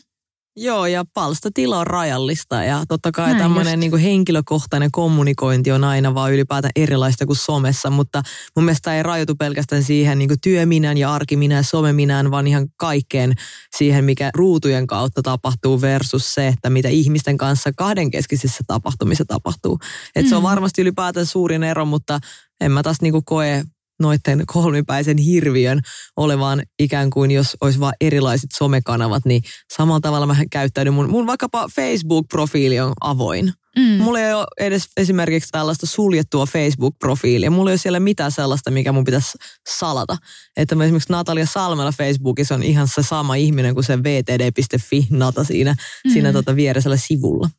Joo, 0.56 0.86
ja 0.86 1.06
palstatila 1.14 1.80
on 1.80 1.88
rajallista 1.88 2.64
ja 2.64 2.84
totta 2.88 3.12
kai 3.12 3.36
tämmöinen 3.36 3.80
niin 3.80 3.98
henkilökohtainen 3.98 4.92
kommunikointi 4.92 5.72
on 5.72 5.84
aina 5.84 6.14
vaan 6.14 6.34
ylipäätään 6.34 6.72
erilaista 6.76 7.26
kuin 7.26 7.36
somessa, 7.38 7.90
mutta 7.90 8.22
mun 8.56 8.66
mielestä 8.66 8.96
ei 8.96 9.04
rajoitu 9.04 9.36
pelkästään 9.36 9.84
siihen 9.84 10.20
niin 10.20 10.30
työminään 10.44 10.98
ja 10.98 11.14
arkiminään 11.14 11.60
ja 11.60 11.64
someminään, 11.64 12.32
vaan 12.32 12.48
ihan 12.48 12.68
kaikkeen 12.78 13.34
siihen, 13.78 14.06
mikä 14.06 14.30
ruutujen 14.36 14.88
kautta 14.88 15.22
tapahtuu 15.22 15.82
versus 15.82 16.34
se, 16.34 16.48
että 16.48 16.70
mitä 16.70 16.90
ihmisten 16.90 17.38
kanssa 17.38 17.72
kahdenkeskisissä 17.78 18.64
tapahtumissa 18.68 19.26
tapahtuu. 19.28 19.80
Et 20.16 20.26
mm. 20.26 20.30
se 20.30 20.36
on 20.36 20.42
mm. 20.42 20.50
varmasti 20.50 20.82
ylipäätään 20.82 21.26
suurin 21.26 21.64
ero, 21.64 21.86
mutta 21.86 22.20
en 22.62 22.72
mä 22.72 22.84
taas 22.84 23.02
niin 23.02 23.26
koe 23.26 23.64
noiden 24.00 24.44
kolmipäisen 24.46 25.18
hirviön 25.18 25.80
olevan 26.18 26.64
ikään 26.80 27.10
kuin, 27.10 27.32
jos 27.32 27.58
olisi 27.62 27.80
vain 27.80 27.94
erilaiset 28.02 28.50
somekanavat, 28.58 29.26
niin 29.26 29.42
samalla 29.76 30.00
tavalla 30.00 30.26
mä 30.26 30.36
käyttäydyn. 30.52 30.94
Mun, 30.94 31.10
mun 31.10 31.28
vaikkapa 31.28 31.68
Facebook-profiili 31.68 32.80
on 32.80 32.94
avoin. 33.02 33.54
Mm. 33.78 34.04
Mulla 34.04 34.20
ei 34.20 34.34
ole 34.34 34.46
edes 34.60 34.88
esimerkiksi 34.98 35.50
tällaista 35.52 35.86
suljettua 35.86 36.46
Facebook-profiilia. 36.46 37.50
Mulla 37.50 37.70
ei 37.70 37.74
ole 37.74 37.78
siellä 37.78 38.00
mitään 38.00 38.32
sellaista, 38.32 38.72
mikä 38.72 38.92
mun 38.92 39.04
pitäisi 39.04 39.38
salata. 39.70 40.18
Että 40.58 40.76
esimerkiksi 40.84 41.12
Natalia 41.12 41.46
Salmela 41.46 41.92
Facebookissa 41.92 42.56
on 42.56 42.64
ihan 42.64 42.88
se 42.88 43.04
sama 43.04 43.36
ihminen 43.36 43.74
kuin 43.74 43.84
se 43.84 44.04
vtd.fi 44.04 45.08
Nata 45.10 45.44
siinä, 45.44 45.76
mm. 46.06 46.14
siinä 46.14 46.34
tota 46.34 46.56
vieresellä 46.56 46.98
sivulla. 46.98 47.50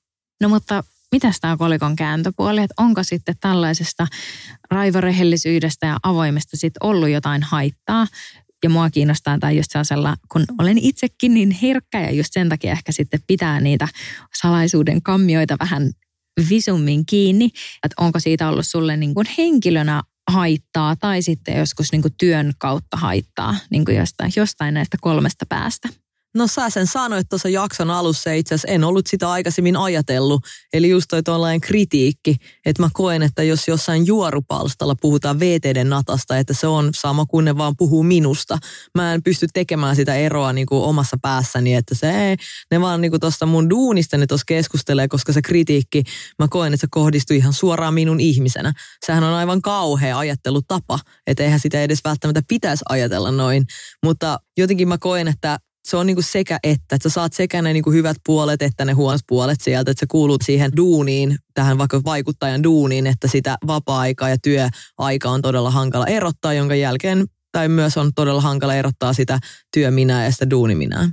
No 0.40 0.48
mutta 0.48 0.84
mitä 1.14 1.30
tämä 1.40 1.56
kolikon 1.56 1.97
kääntöpuoli, 1.97 2.61
että 2.62 2.75
onko 2.78 3.02
sitten 3.02 3.35
tällaisesta 3.40 4.06
raivorehellisyydestä 4.71 5.87
ja 5.87 5.97
avoimesta 6.02 6.56
sitten 6.56 6.87
ollut 6.87 7.09
jotain 7.09 7.42
haittaa. 7.42 8.06
Ja 8.62 8.71
mua 8.71 8.90
kiinnostaa 8.90 9.38
tai 9.38 9.56
just 9.56 9.71
sellaisella, 9.71 10.16
kun 10.33 10.44
olen 10.59 10.78
itsekin 10.78 11.35
niin 11.35 11.50
herkkä 11.50 12.00
ja 12.00 12.11
just 12.11 12.28
sen 12.33 12.49
takia 12.49 12.73
ehkä 12.73 12.92
sitten 12.92 13.21
pitää 13.26 13.61
niitä 13.61 13.88
salaisuuden 14.40 15.02
kammioita 15.02 15.56
vähän 15.61 15.90
visummin 16.49 17.06
kiinni, 17.06 17.50
että 17.85 17.94
onko 18.00 18.21
siitä 18.21 18.49
ollut 18.49 18.66
sulle 18.66 18.97
niin 18.97 19.14
kuin 19.14 19.26
henkilönä 19.38 20.02
haittaa 20.30 20.97
tai 20.97 21.23
sitten 21.23 21.59
joskus 21.59 21.92
niin 21.92 22.02
kuin 22.02 22.14
työn 22.18 22.52
kautta 22.59 22.97
haittaa 22.97 23.56
niin 23.71 23.85
kuin 23.85 23.97
jostain, 23.97 24.33
jostain 24.37 24.75
näistä 24.75 24.97
kolmesta 25.00 25.47
päästä. 25.49 26.03
No 26.36 26.46
sä 26.46 26.70
sen 26.70 26.86
sanoit 26.86 27.28
tuossa 27.28 27.48
jakson 27.48 27.90
alussa 27.90 28.32
itse 28.32 28.54
asiassa, 28.54 28.68
en 28.68 28.84
ollut 28.84 29.06
sitä 29.06 29.30
aikaisemmin 29.30 29.76
ajatellut. 29.76 30.44
Eli 30.72 30.88
just 30.88 31.06
toi 31.10 31.22
tuollainen 31.22 31.60
kritiikki, 31.60 32.36
että 32.66 32.82
mä 32.82 32.88
koen, 32.92 33.22
että 33.22 33.42
jos 33.42 33.68
jossain 33.68 34.06
juorupalstalla 34.06 34.94
puhutaan 35.00 35.40
VTDn 35.40 35.88
natasta, 35.88 36.38
että 36.38 36.54
se 36.54 36.66
on 36.66 36.90
sama 36.94 37.26
kuin 37.26 37.44
ne 37.44 37.56
vaan 37.56 37.74
puhuu 37.78 38.02
minusta. 38.02 38.58
Mä 38.94 39.14
en 39.14 39.22
pysty 39.22 39.46
tekemään 39.54 39.96
sitä 39.96 40.14
eroa 40.14 40.52
niin 40.52 40.66
kuin 40.66 40.82
omassa 40.82 41.16
päässäni, 41.22 41.74
että 41.74 41.94
se 41.94 42.28
ei, 42.28 42.36
ne 42.70 42.80
vaan 42.80 43.00
niin 43.00 43.20
tuosta 43.20 43.46
mun 43.46 43.70
duunista 43.70 44.16
ne 44.16 44.26
tuossa 44.26 44.44
keskustelee, 44.46 45.08
koska 45.08 45.32
se 45.32 45.42
kritiikki, 45.42 46.02
mä 46.38 46.48
koen, 46.50 46.74
että 46.74 46.80
se 46.80 46.88
kohdistuu 46.90 47.36
ihan 47.36 47.52
suoraan 47.52 47.94
minun 47.94 48.20
ihmisenä. 48.20 48.72
Sehän 49.06 49.24
on 49.24 49.34
aivan 49.34 49.62
kauhea 49.62 50.18
ajattelutapa, 50.18 50.98
että 51.26 51.42
eihän 51.42 51.60
sitä 51.60 51.82
edes 51.82 52.00
välttämättä 52.04 52.42
pitäisi 52.48 52.84
ajatella 52.88 53.30
noin. 53.30 53.64
Mutta 54.04 54.38
jotenkin 54.56 54.88
mä 54.88 54.98
koen, 54.98 55.28
että 55.28 55.58
se 55.86 55.96
on 55.96 56.06
niinku 56.06 56.22
sekä 56.22 56.58
että, 56.62 56.96
että 56.96 57.08
sä 57.08 57.12
saat 57.12 57.32
sekä 57.32 57.62
ne 57.62 57.72
niinku 57.72 57.92
hyvät 57.92 58.16
puolet 58.26 58.62
että 58.62 58.84
ne 58.84 58.92
huonot 58.92 59.20
puolet 59.28 59.60
sieltä, 59.60 59.90
että 59.90 60.00
sä 60.00 60.06
kuulut 60.08 60.42
siihen 60.42 60.76
duuniin, 60.76 61.38
tähän 61.54 61.78
vaikka 61.78 62.00
vaikuttajan 62.04 62.62
duuniin, 62.62 63.06
että 63.06 63.28
sitä 63.28 63.56
vapaa-aikaa 63.66 64.28
ja 64.28 64.36
työaika 64.38 65.30
on 65.30 65.42
todella 65.42 65.70
hankala 65.70 66.06
erottaa, 66.06 66.52
jonka 66.52 66.74
jälkeen 66.74 67.26
tai 67.52 67.68
myös 67.68 67.96
on 67.96 68.12
todella 68.14 68.40
hankala 68.40 68.74
erottaa 68.74 69.12
sitä 69.12 69.38
työminää 69.74 70.24
ja 70.24 70.32
sitä 70.32 70.50
duuniminää. 70.50 71.10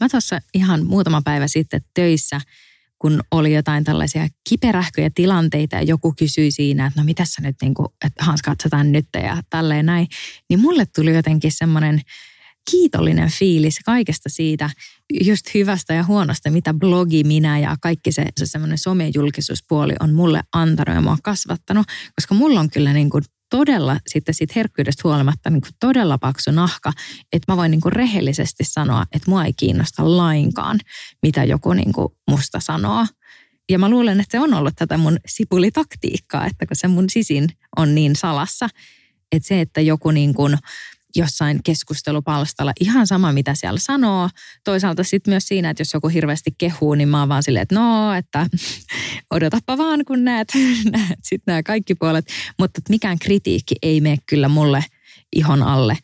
Mä 0.00 0.08
tuossa 0.08 0.40
ihan 0.54 0.86
muutama 0.86 1.22
päivä 1.24 1.48
sitten 1.48 1.80
töissä, 1.94 2.40
kun 2.98 3.20
oli 3.30 3.54
jotain 3.54 3.84
tällaisia 3.84 4.28
kiperähköjä 4.48 5.10
tilanteita 5.14 5.76
ja 5.76 5.82
joku 5.82 6.14
kysyi 6.18 6.50
siinä, 6.50 6.86
että 6.86 7.00
no 7.00 7.04
mitä 7.04 7.24
sä 7.24 7.42
nyt, 7.42 7.56
niin 7.62 7.74
kuin, 7.74 7.88
että 8.04 8.24
Hans 8.24 8.42
katsotaan 8.42 8.92
nyt 8.92 9.06
ja 9.14 9.42
tälleen 9.50 9.86
näin, 9.86 10.08
niin 10.48 10.60
mulle 10.60 10.86
tuli 10.86 11.14
jotenkin 11.14 11.52
semmoinen 11.52 12.00
kiitollinen 12.70 13.30
fiilis 13.30 13.78
kaikesta 13.84 14.28
siitä 14.28 14.70
just 15.24 15.54
hyvästä 15.54 15.94
ja 15.94 16.04
huonosta, 16.04 16.50
mitä 16.50 16.74
blogi, 16.74 17.24
minä 17.24 17.58
ja 17.58 17.76
kaikki 17.80 18.12
se, 18.12 18.26
se 18.36 18.46
semmoinen 18.46 18.78
somejulkisuuspuoli 18.78 19.92
on 20.00 20.12
mulle 20.12 20.40
antanut 20.52 20.94
ja 20.94 21.00
mua 21.00 21.16
kasvattanut, 21.22 21.86
koska 22.14 22.34
mulla 22.34 22.60
on 22.60 22.70
kyllä 22.70 22.92
niin 22.92 23.10
kuin 23.10 23.24
todella 23.50 23.96
sitten 24.06 24.34
siitä 24.34 24.52
herkkyydestä 24.56 25.00
huolimatta 25.04 25.50
niin 25.50 25.60
kuin 25.60 25.72
todella 25.80 26.18
paksu 26.18 26.50
nahka, 26.50 26.92
että 27.32 27.52
mä 27.52 27.56
voin 27.56 27.70
niin 27.70 27.80
kuin 27.80 27.92
rehellisesti 27.92 28.64
sanoa, 28.64 29.02
että 29.12 29.30
mua 29.30 29.44
ei 29.44 29.52
kiinnosta 29.52 30.16
lainkaan, 30.16 30.80
mitä 31.22 31.44
joku 31.44 31.72
niin 31.72 31.92
kuin 31.92 32.08
musta 32.30 32.60
sanoo. 32.60 33.06
Ja 33.70 33.78
mä 33.78 33.88
luulen, 33.88 34.20
että 34.20 34.38
se 34.38 34.40
on 34.40 34.54
ollut 34.54 34.74
tätä 34.76 34.98
mun 34.98 35.18
sipulitaktiikkaa, 35.26 36.46
että 36.46 36.66
kun 36.66 36.76
se 36.76 36.88
mun 36.88 37.10
sisin 37.10 37.48
on 37.76 37.94
niin 37.94 38.16
salassa, 38.16 38.68
että 39.32 39.48
se, 39.48 39.60
että 39.60 39.80
joku 39.80 40.10
niin 40.10 40.34
kuin 40.34 40.58
jossain 41.16 41.60
keskustelupalstalla 41.64 42.72
ihan 42.80 43.06
sama, 43.06 43.32
mitä 43.32 43.54
siellä 43.54 43.80
sanoo. 43.80 44.28
Toisaalta 44.64 45.04
sitten 45.04 45.32
myös 45.32 45.48
siinä, 45.48 45.70
että 45.70 45.80
jos 45.80 45.94
joku 45.94 46.08
hirveästi 46.08 46.50
kehuu, 46.58 46.94
niin 46.94 47.08
mä 47.08 47.20
oon 47.20 47.28
vaan 47.28 47.42
silleen, 47.42 47.62
että 47.62 47.74
no, 47.74 48.14
että 48.14 48.46
odotappa 49.34 49.78
vaan, 49.78 50.04
kun 50.04 50.24
näet, 50.24 50.48
näet 50.96 51.18
sitten 51.22 51.52
nämä 51.52 51.62
kaikki 51.62 51.94
puolet. 51.94 52.26
Mutta 52.58 52.80
mikään 52.88 53.18
kritiikki 53.18 53.74
ei 53.82 54.00
mene 54.00 54.16
kyllä 54.26 54.48
mulle 54.48 54.84
ihon 55.32 55.62
alle 55.62 55.98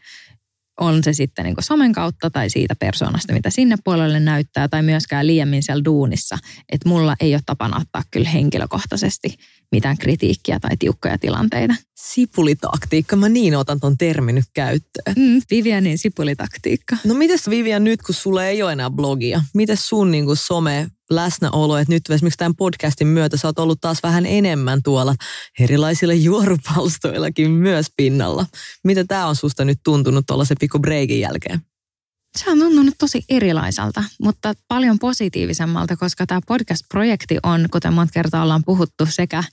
on 0.81 1.05
se 1.05 1.13
sitten 1.13 1.45
niin 1.45 1.55
somen 1.61 1.93
kautta 1.93 2.31
tai 2.31 2.51
siitä 2.51 2.75
persoonasta, 2.75 3.33
mitä 3.33 3.51
sinne 3.51 3.77
puolelle 3.85 4.21
näyttää, 4.21 4.69
tai 4.69 4.83
myöskään 4.83 5.27
liiemmin 5.27 5.63
siellä 5.63 5.85
duunissa. 5.85 6.39
Että 6.73 6.89
mulla 6.89 7.17
ei 7.21 7.35
ole 7.35 7.43
tapana 7.47 7.77
ottaa 7.81 8.03
kyllä 8.11 8.29
henkilökohtaisesti 8.29 9.35
mitään 9.73 9.99
kritiikkiä 9.99 10.61
tai 10.61 10.77
tiukkoja 10.79 11.19
tilanteita. 11.19 11.75
Sipulitaktiikka, 11.97 13.17
mä 13.17 13.29
niin 13.29 13.57
otan 13.57 13.81
ton 13.81 13.99
termin 13.99 14.35
nyt 14.35 14.45
käyttöön. 14.55 15.15
Mm, 15.17 15.41
Vivianin 15.51 15.99
sipulitaktiikka. 15.99 16.97
No 17.05 17.15
mites 17.15 17.51
Vivian 17.51 17.85
nyt, 17.85 18.03
kun 18.03 18.15
sulla 18.15 18.45
ei 18.45 18.63
ole 18.63 18.73
enää 18.73 18.91
blogia? 18.91 19.43
Mites 19.55 19.89
sun 19.89 20.11
niin 20.11 20.25
kuin 20.25 20.37
some 20.37 20.91
läsnäolo, 21.11 21.79
että 21.79 21.95
nyt 21.95 22.11
esimerkiksi 22.11 22.39
tämän 22.39 22.57
podcastin 22.57 23.07
myötä 23.07 23.37
sä 23.37 23.49
oot 23.49 23.59
ollut 23.59 23.81
taas 23.81 24.03
vähän 24.03 24.27
enemmän 24.27 24.83
tuolla 24.83 25.15
erilaisilla 25.59 26.15
juorupalstoillakin 26.15 27.51
myös 27.51 27.87
pinnalla. 27.97 28.47
Mitä 28.85 29.05
tämä 29.05 29.27
on 29.27 29.37
susta 29.37 29.65
nyt 29.65 29.79
tuntunut 29.85 30.27
tuollaisen 30.27 30.57
pikku 30.61 30.79
breikin 30.79 31.21
jälkeen? 31.21 31.61
Se 32.37 32.51
on 32.51 32.59
tuntunut 32.59 32.95
tosi 32.99 33.25
erilaiselta, 33.29 34.05
mutta 34.23 34.55
paljon 34.69 34.99
positiivisemmalta, 34.99 35.97
koska 35.97 36.27
tämä 36.27 36.41
podcast-projekti 36.47 37.39
on, 37.43 37.69
kuten 37.73 37.93
monta 37.93 38.13
kertaa 38.13 38.43
ollaan 38.43 38.65
puhuttu 38.67 39.07
sekä 39.07 39.45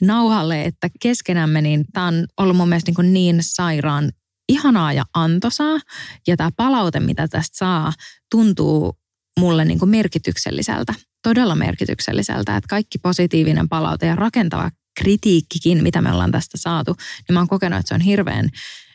nauhalle 0.00 0.64
että 0.64 0.88
keskenämme, 1.00 1.60
niin 1.60 1.84
tämä 1.92 2.06
on 2.06 2.26
ollut 2.36 2.56
mun 2.56 2.68
mielestä 2.68 2.92
niin, 2.98 3.12
niin 3.12 3.38
sairaan 3.40 4.12
ihanaa 4.48 4.92
ja 4.92 5.04
antoisaa. 5.14 5.78
Ja 6.26 6.36
tämä 6.36 6.50
palaute, 6.56 7.00
mitä 7.00 7.28
tästä 7.28 7.58
saa, 7.58 7.92
tuntuu 8.30 9.01
mulle 9.40 9.64
niin 9.64 9.78
kuin 9.78 9.88
merkitykselliseltä, 9.88 10.94
todella 11.22 11.54
merkitykselliseltä, 11.54 12.56
että 12.56 12.68
kaikki 12.68 12.98
positiivinen 12.98 13.68
palaute 13.68 14.06
ja 14.06 14.16
rakentava 14.16 14.70
kritiikkikin, 15.00 15.82
mitä 15.82 16.02
me 16.02 16.12
ollaan 16.12 16.32
tästä 16.32 16.58
saatu, 16.58 16.92
niin 16.92 17.34
mä 17.34 17.40
oon 17.40 17.48
kokenut, 17.48 17.78
että 17.78 17.88
se 17.88 17.94
on 17.94 18.00
hirveän 18.00 18.50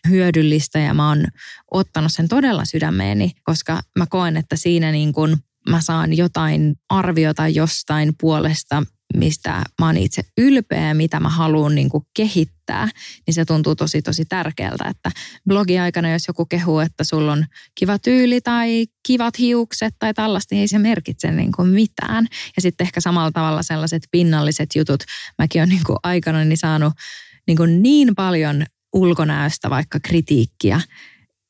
hyödyllistä 0.10 0.80
ja 0.80 0.94
mä 0.94 1.10
oon 1.10 1.26
ottanut 1.72 2.12
sen 2.12 2.28
todella 2.28 2.66
sydämeeni, 2.66 3.32
koska 3.44 3.82
mä 4.00 4.06
koen, 4.10 4.38
että 4.38 4.56
siinä 4.56 4.92
niin 4.92 5.14
kuin 5.14 5.38
mä 5.70 5.82
saan 5.82 6.18
jotain 6.18 6.76
arviota 6.90 7.48
jostain 7.48 8.14
puolesta, 8.20 8.84
mistä 9.16 9.64
mä 9.80 9.86
oon 9.86 9.98
itse 9.98 10.22
ylpeä, 10.38 10.94
mitä 10.94 11.20
mä 11.20 11.30
haluan 11.30 11.76
niin 11.76 11.90
kehittää, 12.14 12.90
niin 13.28 13.34
se 13.34 13.46
tuntuu 13.46 13.76
tosi 13.76 14.02
tosi 14.02 14.26
tärkeältä, 14.26 14.88
että 14.88 15.12
blogiaikana 15.48 16.12
jos 16.12 16.28
joku 16.28 16.46
kehuu, 16.46 16.80
että 16.80 17.04
sulla 17.04 17.32
on 17.32 17.46
kiva 17.76 18.00
tyyli 18.00 18.42
tai 18.42 18.86
kivat 19.08 19.40
hiukset 19.40 19.96
tai 20.00 20.14
tällaista, 20.14 20.56
niin 20.56 20.62
ei 20.62 20.68
se 20.68 20.80
merkitse 20.80 21.32
niin 21.32 21.52
mitään. 21.64 22.28
Ja 22.56 22.62
sitten 22.62 22.86
ehkä 22.86 23.02
samalla 23.02 23.32
tavalla 23.32 23.64
sellaiset 23.64 24.04
pinnalliset 24.12 24.70
jutut, 24.76 25.04
mäkin 25.38 25.62
olen 25.62 25.70
niin 25.70 25.82
aikana 26.04 26.46
niin 26.46 26.58
saanut 26.58 26.94
niin, 27.48 27.84
niin 27.84 28.16
paljon 28.16 28.66
ulkonäöstä 28.94 29.70
vaikka 29.70 30.00
kritiikkiä, 30.00 30.82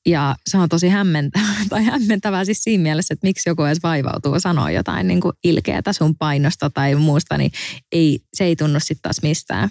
ja 0.07 0.35
se 0.49 0.57
on 0.57 0.69
tosi 0.69 0.89
hämmentävää, 0.89 1.55
tai 1.69 1.83
hämmentävää 1.83 2.45
siis 2.45 2.63
siinä 2.63 2.81
mielessä, 2.81 3.13
että 3.13 3.27
miksi 3.27 3.49
joku 3.49 3.63
edes 3.63 3.83
vaivautuu 3.83 4.39
sanoa 4.39 4.71
jotain 4.71 5.07
niin 5.07 5.21
kuin 5.21 5.33
ilkeätä 5.43 5.93
sun 5.93 6.15
painosta 6.15 6.69
tai 6.69 6.95
muusta, 6.95 7.37
niin 7.37 7.51
ei, 7.91 8.19
se 8.33 8.43
ei 8.43 8.55
tunnu 8.55 8.79
sitten 8.79 9.01
taas 9.01 9.21
mistään. 9.21 9.69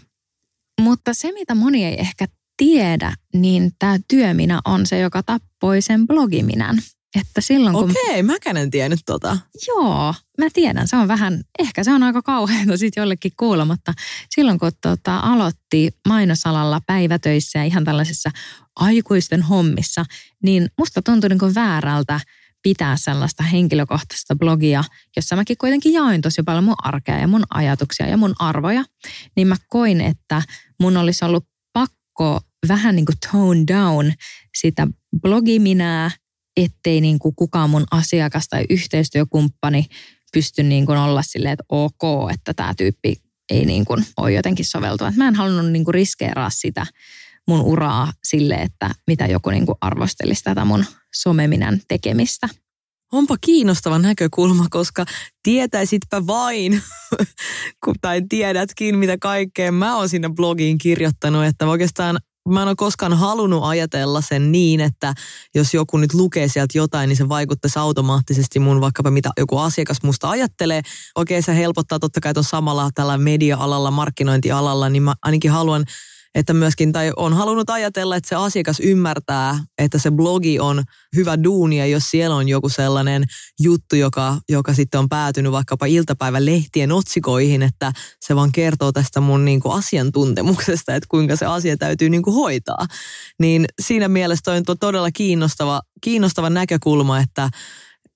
Mutta 0.80 1.14
se, 1.14 1.32
mitä 1.32 1.54
moni 1.54 1.84
ei 1.84 2.00
ehkä 2.00 2.26
tiedä, 2.56 3.12
niin 3.34 3.72
tämä 3.78 3.98
työminä 4.08 4.60
on 4.64 4.86
se, 4.86 4.98
joka 4.98 5.22
tappoi 5.22 5.82
sen 5.82 6.06
blogiminän. 6.06 6.78
Että 7.20 7.40
silloin 7.40 7.76
kun... 7.76 7.90
Okei, 7.90 8.22
mäkään 8.22 8.56
en 8.56 8.70
tiennyt 8.70 9.00
tota. 9.06 9.38
Joo, 9.68 10.14
mä 10.38 10.46
tiedän. 10.52 10.88
Se 10.88 10.96
on 10.96 11.08
vähän, 11.08 11.44
ehkä 11.58 11.84
se 11.84 11.92
on 11.92 12.02
aika 12.02 12.22
kauheaa 12.22 12.76
sitten 12.76 13.00
jollekin 13.02 13.32
kuulla, 13.36 13.64
mutta 13.64 13.92
silloin 14.34 14.58
kun 14.58 14.72
tota, 14.82 15.18
aloitti 15.18 15.90
mainosalalla 16.08 16.80
päivätöissä 16.86 17.58
ja 17.58 17.64
ihan 17.64 17.84
tällaisessa 17.84 18.30
aikuisten 18.76 19.42
hommissa, 19.42 20.04
niin 20.42 20.68
musta 20.78 21.02
tuntui 21.02 21.28
niin 21.28 21.38
kuin 21.38 21.54
väärältä 21.54 22.20
pitää 22.62 22.96
sellaista 22.96 23.42
henkilökohtaista 23.42 24.36
blogia, 24.36 24.84
jossa 25.16 25.36
mäkin 25.36 25.56
kuitenkin 25.56 25.92
jaoin 25.92 26.20
tosi 26.20 26.42
paljon 26.42 26.64
mun 26.64 26.74
arkea 26.82 27.18
ja 27.18 27.28
mun 27.28 27.44
ajatuksia 27.54 28.06
ja 28.06 28.16
mun 28.16 28.34
arvoja, 28.38 28.84
niin 29.36 29.48
mä 29.48 29.56
koin, 29.68 30.00
että 30.00 30.42
mun 30.80 30.96
olisi 30.96 31.24
ollut 31.24 31.44
pakko 31.72 32.40
vähän 32.68 32.96
niin 32.96 33.06
kuin 33.06 33.16
tone 33.32 33.64
down 33.68 34.12
sitä 34.60 34.86
blogiminää, 35.22 36.10
ettei 36.56 37.00
niin 37.00 37.18
kuin 37.18 37.34
kukaan 37.34 37.70
mun 37.70 37.84
asiakas 37.90 38.48
tai 38.48 38.64
yhteistyökumppani 38.70 39.86
pysty 40.32 40.62
niin 40.62 40.86
kuin 40.86 40.98
olla 40.98 41.22
silleen, 41.22 41.52
että 41.52 41.64
ok, 41.68 42.30
että 42.34 42.54
tämä 42.54 42.74
tyyppi 42.74 43.16
ei 43.50 43.64
niin 43.64 43.84
kuin 43.84 44.06
ole 44.16 44.32
jotenkin 44.32 44.64
soveltua. 44.64 45.12
Mä 45.16 45.28
en 45.28 45.34
halunnut 45.34 45.72
niin 45.72 45.84
kuin 45.84 45.94
riskeeraa 45.94 46.50
sitä 46.50 46.86
mun 47.48 47.60
uraa 47.60 48.12
sille, 48.24 48.54
että 48.54 48.90
mitä 49.06 49.26
joku 49.26 49.50
niin 49.50 49.66
kuin 49.66 49.78
arvostelisi 49.80 50.44
tätä 50.44 50.64
mun 50.64 50.84
someminän 51.14 51.80
tekemistä. 51.88 52.48
Onpa 53.12 53.36
kiinnostava 53.40 53.98
näkökulma, 53.98 54.66
koska 54.70 55.04
tietäisitpä 55.42 56.26
vain, 56.26 56.82
tai 58.00 58.22
tiedätkin 58.28 58.98
mitä 58.98 59.16
kaikkea 59.20 59.72
mä 59.72 59.96
oon 59.96 60.08
sinne 60.08 60.28
blogiin 60.28 60.78
kirjoittanut, 60.78 61.44
että 61.44 61.66
oikeastaan 61.66 62.18
mä 62.46 62.62
en 62.62 62.68
ole 62.68 62.76
koskaan 62.76 63.12
halunnut 63.12 63.64
ajatella 63.64 64.20
sen 64.20 64.52
niin, 64.52 64.80
että 64.80 65.14
jos 65.54 65.74
joku 65.74 65.98
nyt 65.98 66.14
lukee 66.14 66.48
sieltä 66.48 66.78
jotain, 66.78 67.08
niin 67.08 67.16
se 67.16 67.28
vaikuttaisi 67.28 67.78
automaattisesti 67.78 68.58
mun 68.58 68.80
vaikkapa 68.80 69.10
mitä 69.10 69.30
joku 69.38 69.58
asiakas 69.58 70.02
musta 70.02 70.30
ajattelee. 70.30 70.82
Okei, 71.14 71.42
se 71.42 71.56
helpottaa 71.56 71.98
totta 71.98 72.20
kai 72.20 72.34
tuon 72.34 72.44
samalla 72.44 72.90
tällä 72.94 73.18
media-alalla, 73.18 73.90
markkinointialalla, 73.90 74.88
niin 74.88 75.02
mä 75.02 75.14
ainakin 75.22 75.50
haluan 75.50 75.84
että 76.36 76.54
myöskin, 76.54 76.92
tai 76.92 77.12
on 77.16 77.32
halunnut 77.32 77.70
ajatella, 77.70 78.16
että 78.16 78.28
se 78.28 78.34
asiakas 78.34 78.80
ymmärtää, 78.80 79.58
että 79.78 79.98
se 79.98 80.10
blogi 80.10 80.60
on 80.60 80.82
hyvä 81.16 81.42
duuni, 81.44 81.78
ja 81.78 81.86
jos 81.86 82.10
siellä 82.10 82.36
on 82.36 82.48
joku 82.48 82.68
sellainen 82.68 83.24
juttu, 83.62 83.96
joka, 83.96 84.38
joka 84.48 84.74
sitten 84.74 85.00
on 85.00 85.08
päätynyt 85.08 85.52
vaikkapa 85.52 85.86
iltapäivän 85.86 86.46
lehtien 86.46 86.92
otsikoihin, 86.92 87.62
että 87.62 87.92
se 88.20 88.36
vaan 88.36 88.52
kertoo 88.52 88.92
tästä 88.92 89.20
mun 89.20 89.44
niin 89.44 89.60
kuin 89.60 89.78
asiantuntemuksesta, 89.78 90.94
että 90.94 91.06
kuinka 91.10 91.36
se 91.36 91.46
asia 91.46 91.76
täytyy 91.76 92.10
niin 92.10 92.22
kuin 92.22 92.34
hoitaa. 92.34 92.86
Niin 93.40 93.66
siinä 93.82 94.08
mielessä 94.08 94.52
on 94.52 94.78
todella 94.80 95.10
kiinnostava, 95.10 95.82
kiinnostava 96.00 96.50
näkökulma, 96.50 97.20
että 97.20 97.50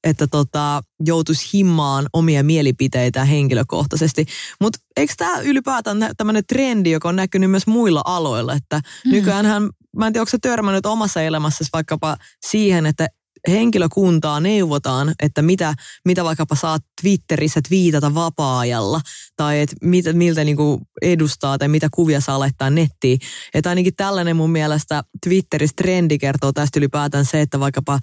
että 0.05 0.27
tota, 0.27 0.83
joutuisi 1.07 1.51
himmaan 1.53 2.07
omia 2.13 2.45
mielipiteitä 2.45 3.25
henkilökohtaisesti. 3.25 4.27
Mutta 4.61 4.79
eikö 4.97 5.15
tämä 5.17 5.41
ylipäätään 5.41 6.11
tämmöinen 6.17 6.45
trendi, 6.49 6.91
joka 6.91 7.09
on 7.09 7.17
näkynyt 7.17 7.51
myös 7.51 7.67
muilla 7.67 8.03
aloilla, 8.05 8.55
että 8.55 8.81
mm. 9.05 9.13
nykyäänhän, 9.13 9.63
mä 9.97 10.07
en 10.07 10.13
tiedä, 10.13 10.23
onko 10.23 10.39
törmännyt 10.43 10.87
omassa 10.87 11.23
elämässäsi 11.23 11.71
vaikkapa 11.73 12.17
siihen, 12.47 12.87
että 12.87 13.09
henkilökuntaa 13.49 14.41
neuvotaan, 14.41 15.15
että 15.23 15.43
mitä, 15.43 15.75
mitä 16.05 16.25
vaikkapa 16.25 16.55
saat 16.55 16.83
Twitterissä 17.03 17.61
viitata 17.71 18.15
vapaa-ajalla 18.15 19.01
tai 19.37 19.61
että 19.61 19.77
mit, 19.85 20.05
miltä 20.13 20.45
niinku 20.45 20.81
edustaa 21.03 21.59
tai 21.59 21.69
mitä 21.69 21.89
kuvia 21.95 22.21
saa 22.21 22.39
laittaa 22.39 22.71
nettiin. 22.71 23.19
Että 23.55 23.69
ainakin 23.69 23.95
tällainen 23.97 24.37
mun 24.37 24.51
mielestä 24.51 25.03
Twitterissä 25.27 25.75
trendi 25.77 26.19
kertoo 26.19 26.53
tästä 26.53 26.79
ylipäätään 26.79 27.25
se, 27.25 27.41
että 27.41 27.61
vaikkapa 27.61 27.99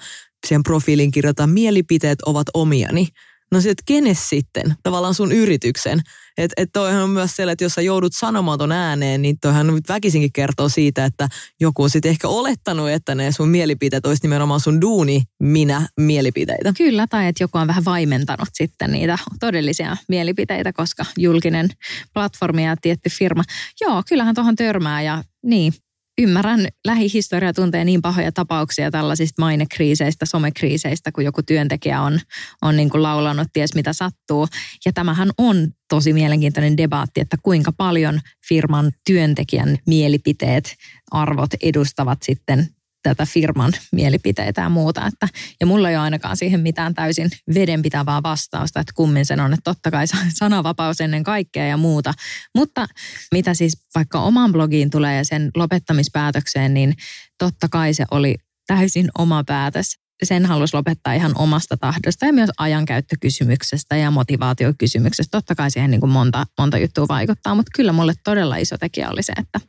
siihen 0.48 0.63
profiiliin 0.63 1.12
kirjoittaa 1.12 1.48
mielipiteet 1.48 2.22
ovat 2.22 2.48
omiani. 2.53 3.08
No 3.51 3.62
sitten, 3.62 3.84
kene 3.86 4.13
sitten? 4.13 4.75
Tavallaan 4.84 5.13
sun 5.13 5.32
yrityksen. 5.32 6.01
Että 6.38 6.54
et 6.58 6.70
toihan 6.74 7.04
on 7.04 7.10
myös 7.10 7.36
se, 7.36 7.44
että 7.51 7.63
jos 7.63 7.74
sä 7.74 7.82
joudut 7.82 8.13
sanomaan 8.16 8.60
ton 8.60 8.72
ääneen, 8.72 9.22
niin 9.22 9.39
toihan 9.39 9.68
nyt 9.68 9.89
väkisinkin 9.89 10.32
kertoo 10.34 10.70
siitä, 10.70 11.06
että 11.06 11.30
joku 11.60 11.84
on 11.84 11.89
sitten 11.89 12.10
ehkä 12.10 12.27
olettanut, 12.27 12.89
että 12.89 13.16
ne 13.16 13.32
sun 13.32 13.50
mielipiteet 13.50 14.06
olisi 14.06 14.24
nimenomaan 14.24 14.60
sun 14.60 14.82
duuni 14.82 15.24
minä 15.39 15.88
mielipiteitä. 16.00 16.74
Kyllä, 16.77 17.08
tai 17.08 17.27
että 17.27 17.44
joku 17.44 17.58
on 17.58 17.68
vähän 17.68 17.86
vaimentanut 17.86 18.50
sitten 18.54 18.92
niitä 18.92 19.18
todellisia 19.39 19.98
mielipiteitä, 20.10 20.74
koska 20.74 21.06
julkinen 21.18 21.70
platformi 22.13 22.66
ja 22.66 22.75
tietty 22.82 23.10
firma. 23.10 23.44
Joo, 23.82 24.04
kyllähän 24.10 24.36
tuohon 24.36 24.56
törmää 24.56 25.01
ja 25.01 25.24
niin, 25.44 25.74
ymmärrän, 26.17 26.67
lähihistoria 26.86 27.53
tuntee 27.53 27.86
niin 27.86 28.01
pahoja 28.01 28.31
tapauksia 28.31 28.91
tällaisista 28.91 29.41
mainekriiseistä, 29.41 30.25
somekriiseistä, 30.25 31.12
kun 31.12 31.25
joku 31.25 31.43
työntekijä 31.43 32.01
on, 32.01 32.19
on 32.62 32.75
niin 32.75 32.89
kuin 32.89 33.03
laulanut 33.03 33.47
ties 33.53 33.75
mitä 33.75 33.93
sattuu. 33.93 34.47
Ja 34.86 34.93
tämähän 34.93 35.29
on 35.38 35.67
tosi 35.89 36.13
mielenkiintoinen 36.13 36.77
debaatti, 36.77 37.21
että 37.21 37.38
kuinka 37.43 37.71
paljon 37.71 38.19
firman 38.47 38.91
työntekijän 39.07 39.77
mielipiteet, 39.88 40.75
arvot 41.12 41.50
edustavat 41.62 42.24
sitten 42.24 42.76
tätä 43.04 43.25
firman 43.25 43.74
mielipiteitä 43.92 44.62
ja 44.62 44.70
muuta. 44.70 45.06
Että, 45.06 45.27
ja 45.60 45.66
mulla 45.66 45.89
ei 45.89 45.96
ole 45.96 46.04
ainakaan 46.04 46.38
siihen 46.38 46.60
mitään 46.60 46.94
täysin 46.94 47.30
vedenpitävää 47.54 48.24
vastausta, 48.24 48.80
että 48.80 48.93
kummin 48.95 49.26
sen 49.26 49.39
on, 49.39 49.54
että 49.54 49.63
totta 49.63 49.91
kai 49.91 50.06
sananvapaus 50.34 51.02
ennen 51.02 51.24
kaikkea 51.24 51.67
ja 51.67 51.78
muuta. 51.78 52.13
Mutta 52.56 52.88
mitä 53.32 53.54
siis 53.54 53.78
vaikka 53.95 54.19
omaan 54.19 54.52
blogiin 54.52 54.89
tulee 54.89 55.17
ja 55.17 55.26
sen 55.26 55.52
lopettamispäätökseen, 55.56 56.74
niin 56.74 56.93
totta 57.38 57.67
kai 57.71 57.93
se 57.93 58.06
oli 58.12 58.36
täysin 58.67 59.10
oma 59.17 59.43
päätös 59.43 60.07
sen 60.23 60.45
halusi 60.45 60.73
lopettaa 60.73 61.13
ihan 61.13 61.32
omasta 61.36 61.77
tahdosta 61.77 62.25
ja 62.25 62.34
myös 62.34 62.49
ajankäyttökysymyksestä 62.58 63.97
ja 63.97 64.12
motivaatiokysymyksestä. 64.12 65.38
Totta 65.38 65.56
kai 65.56 65.71
siihen 65.71 65.91
niin 65.91 66.01
kuin 66.01 66.10
monta, 66.10 66.45
monta 66.60 66.77
juttua 66.77 67.06
vaikuttaa, 67.08 67.56
mutta 67.56 67.71
kyllä 67.75 67.91
mulle 67.91 68.13
todella 68.23 68.56
iso 68.56 68.77
tekijä 68.77 69.10
oli 69.10 69.23
se, 69.23 69.34
että 69.38 69.60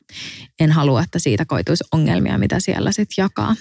en 0.60 0.72
halua, 0.72 1.02
että 1.02 1.18
siitä 1.18 1.44
koituisi 1.44 1.84
ongelmia, 1.92 2.38
mitä 2.38 2.60
siellä 2.60 2.92
sitten 2.92 3.22
jakaa. 3.22 3.54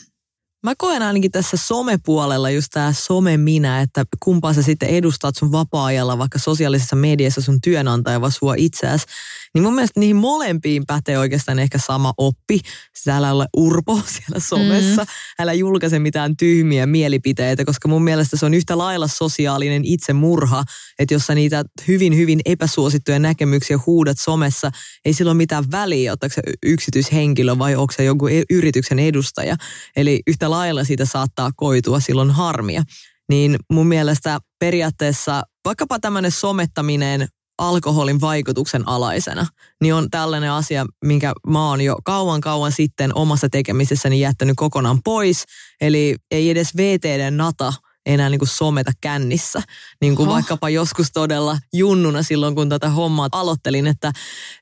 Mä 0.67 0.73
koen 0.77 1.01
ainakin 1.01 1.31
tässä 1.31 1.57
somepuolella 1.57 2.49
just 2.49 2.67
tämä 2.71 2.93
some-minä, 2.93 3.81
että 3.81 4.05
kumpaa 4.19 4.53
sä 4.53 4.61
sitten 4.61 4.89
edustat 4.89 5.35
sun 5.35 5.51
vapaa-ajalla, 5.51 6.17
vaikka 6.17 6.39
sosiaalisessa 6.39 6.95
mediassa 6.95 7.41
sun 7.41 7.61
työnantaja 7.61 8.21
vai 8.21 8.31
sua 8.31 8.53
itseäsi. 8.57 9.05
Niin 9.53 9.63
mun 9.63 9.75
mielestä 9.75 9.99
niihin 9.99 10.15
molempiin 10.15 10.83
pätee 10.87 11.17
oikeastaan 11.17 11.59
ehkä 11.59 11.77
sama 11.77 12.13
oppi. 12.17 12.59
Siis 12.93 13.15
älä 13.15 13.31
ole 13.31 13.47
urpo 13.57 14.01
siellä 14.17 14.39
somessa, 14.39 15.03
mm. 15.03 15.07
älä 15.39 15.53
julkaise 15.53 15.99
mitään 15.99 16.37
tyhmiä 16.37 16.85
mielipiteitä, 16.85 17.65
koska 17.65 17.87
mun 17.87 18.03
mielestä 18.03 18.37
se 18.37 18.45
on 18.45 18.53
yhtä 18.53 18.77
lailla 18.77 19.07
sosiaalinen 19.07 19.85
itsemurha, 19.85 20.63
että 20.99 21.13
jos 21.13 21.25
sä 21.25 21.35
niitä 21.35 21.65
hyvin, 21.87 22.17
hyvin 22.17 22.39
epäsuosittuja 22.45 23.19
näkemyksiä 23.19 23.79
huudat 23.85 24.19
somessa, 24.19 24.71
ei 25.05 25.13
sillä 25.13 25.29
ole 25.29 25.37
mitään 25.37 25.71
väliä, 25.71 26.13
ottaako 26.13 26.33
se 26.33 26.41
yksityishenkilö 26.65 27.57
vai 27.57 27.75
onko 27.75 27.93
se 27.93 28.03
joku 28.03 28.27
e- 28.27 28.43
yrityksen 28.49 28.99
edustaja. 28.99 29.55
Eli 29.95 30.21
yhtä 30.27 30.49
lailla 30.49 30.83
siitä 30.83 31.05
saattaa 31.05 31.51
koitua 31.55 31.99
silloin 31.99 32.31
harmia. 32.31 32.83
Niin 33.29 33.55
mun 33.71 33.87
mielestä 33.87 34.39
periaatteessa 34.59 35.43
vaikkapa 35.65 35.99
tämmöinen 35.99 36.31
somettaminen 36.31 37.27
alkoholin 37.57 38.21
vaikutuksen 38.21 38.87
alaisena, 38.87 39.47
niin 39.81 39.93
on 39.93 40.09
tällainen 40.09 40.51
asia, 40.51 40.85
minkä 41.05 41.33
mä 41.47 41.69
oon 41.69 41.81
jo 41.81 41.97
kauan 42.03 42.41
kauan 42.41 42.71
sitten 42.71 43.15
omassa 43.15 43.49
tekemisessäni 43.49 44.19
jättänyt 44.19 44.55
kokonaan 44.57 44.99
pois. 45.03 45.43
Eli 45.81 46.15
ei 46.31 46.49
edes 46.49 46.77
VTD 46.77 47.31
nata 47.31 47.73
enää 48.07 48.29
niin 48.29 48.39
kuin 48.39 48.49
someta 48.49 48.91
kännissä. 49.01 49.61
Niin 50.01 50.15
kuin 50.15 50.29
oh. 50.29 50.35
vaikkapa 50.35 50.69
joskus 50.69 51.07
todella 51.13 51.59
junnuna 51.73 52.23
silloin, 52.23 52.55
kun 52.55 52.69
tätä 52.69 52.89
hommaa 52.89 53.29
aloittelin. 53.31 53.87
Että, 53.87 54.11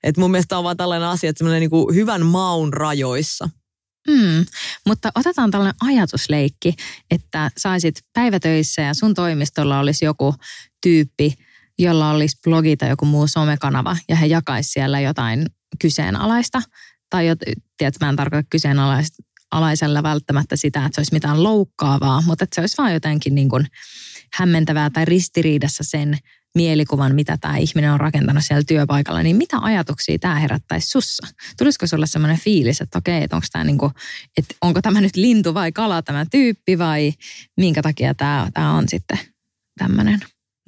että 0.04 0.22
mun 0.22 0.32
mielestä 0.32 0.58
on 0.58 0.64
vaan 0.64 0.78
tällainen 0.78 1.08
asia, 1.08 1.30
että 1.30 1.46
niin 1.46 1.70
kuin 1.70 1.96
hyvän 1.96 2.26
maun 2.26 2.74
rajoissa. 2.74 3.50
Mm, 4.08 4.46
mutta 4.86 5.12
otetaan 5.16 5.52
tällainen 5.52 5.76
ajatusleikki, 5.82 6.76
että 7.12 7.52
saisit 7.58 7.96
päivätöissä 8.14 8.82
ja 8.82 8.94
sun 8.94 9.14
toimistolla 9.14 9.80
olisi 9.80 10.06
joku 10.06 10.36
tyyppi, 10.84 11.34
jolla 11.80 12.12
olisi 12.12 12.38
blogi 12.44 12.78
tai 12.78 12.90
joku 12.90 13.06
muu 13.06 13.28
somekanava 13.28 13.98
ja 14.10 14.16
he 14.16 14.26
jakaisi 14.26 14.70
siellä 14.70 15.00
jotain 15.00 15.46
kyseenalaista. 15.82 16.62
Tai 17.10 17.26
tiedätkö, 17.78 18.06
mä 18.06 18.10
en 18.10 18.16
tarkoita 18.16 18.48
kyseenalaisella 19.56 20.04
välttämättä 20.04 20.56
sitä, 20.56 20.86
että 20.86 20.96
se 20.96 21.02
olisi 21.02 21.14
mitään 21.14 21.44
loukkaavaa, 21.44 22.22
mutta 22.26 22.44
että 22.44 22.56
se 22.56 22.62
olisi 22.62 22.78
vaan 22.78 22.94
jotenkin 22.94 23.36
niin 23.36 23.50
kuin 23.50 23.68
hämmentävää 24.34 24.90
tai 24.90 25.06
ristiriidassa 25.06 25.84
sen 25.84 26.18
mielikuvan, 26.56 27.16
mitä 27.16 27.38
tämä 27.38 27.58
ihminen 27.58 27.92
on 27.92 28.00
rakentanut 28.00 28.44
siellä 28.46 28.64
työpaikalla, 28.68 29.24
niin 29.24 29.36
mitä 29.36 29.58
ajatuksia 29.62 30.20
tämä 30.20 30.36
herättäisi 30.36 30.90
sussa? 30.90 31.28
Tulisiko 31.58 31.88
sulle 31.88 32.08
sellainen 32.08 32.40
fiilis, 32.40 32.82
että 32.82 32.98
okei, 32.98 33.24
että 33.24 33.36
onko 33.36 33.48
tämä, 33.52 33.64
niinku, 33.64 33.92
että 34.38 34.56
onko 34.62 34.82
tämä 34.82 35.02
nyt 35.02 35.16
lintu 35.16 35.54
vai 35.54 35.72
kala 35.72 36.02
tämä 36.02 36.26
tyyppi 36.32 36.78
vai 36.78 37.14
minkä 37.58 37.82
takia 37.82 38.14
tämä, 38.14 38.50
tämä 38.54 38.74
on 38.74 38.90
sitten 38.90 39.20
tämmöinen? 39.78 40.20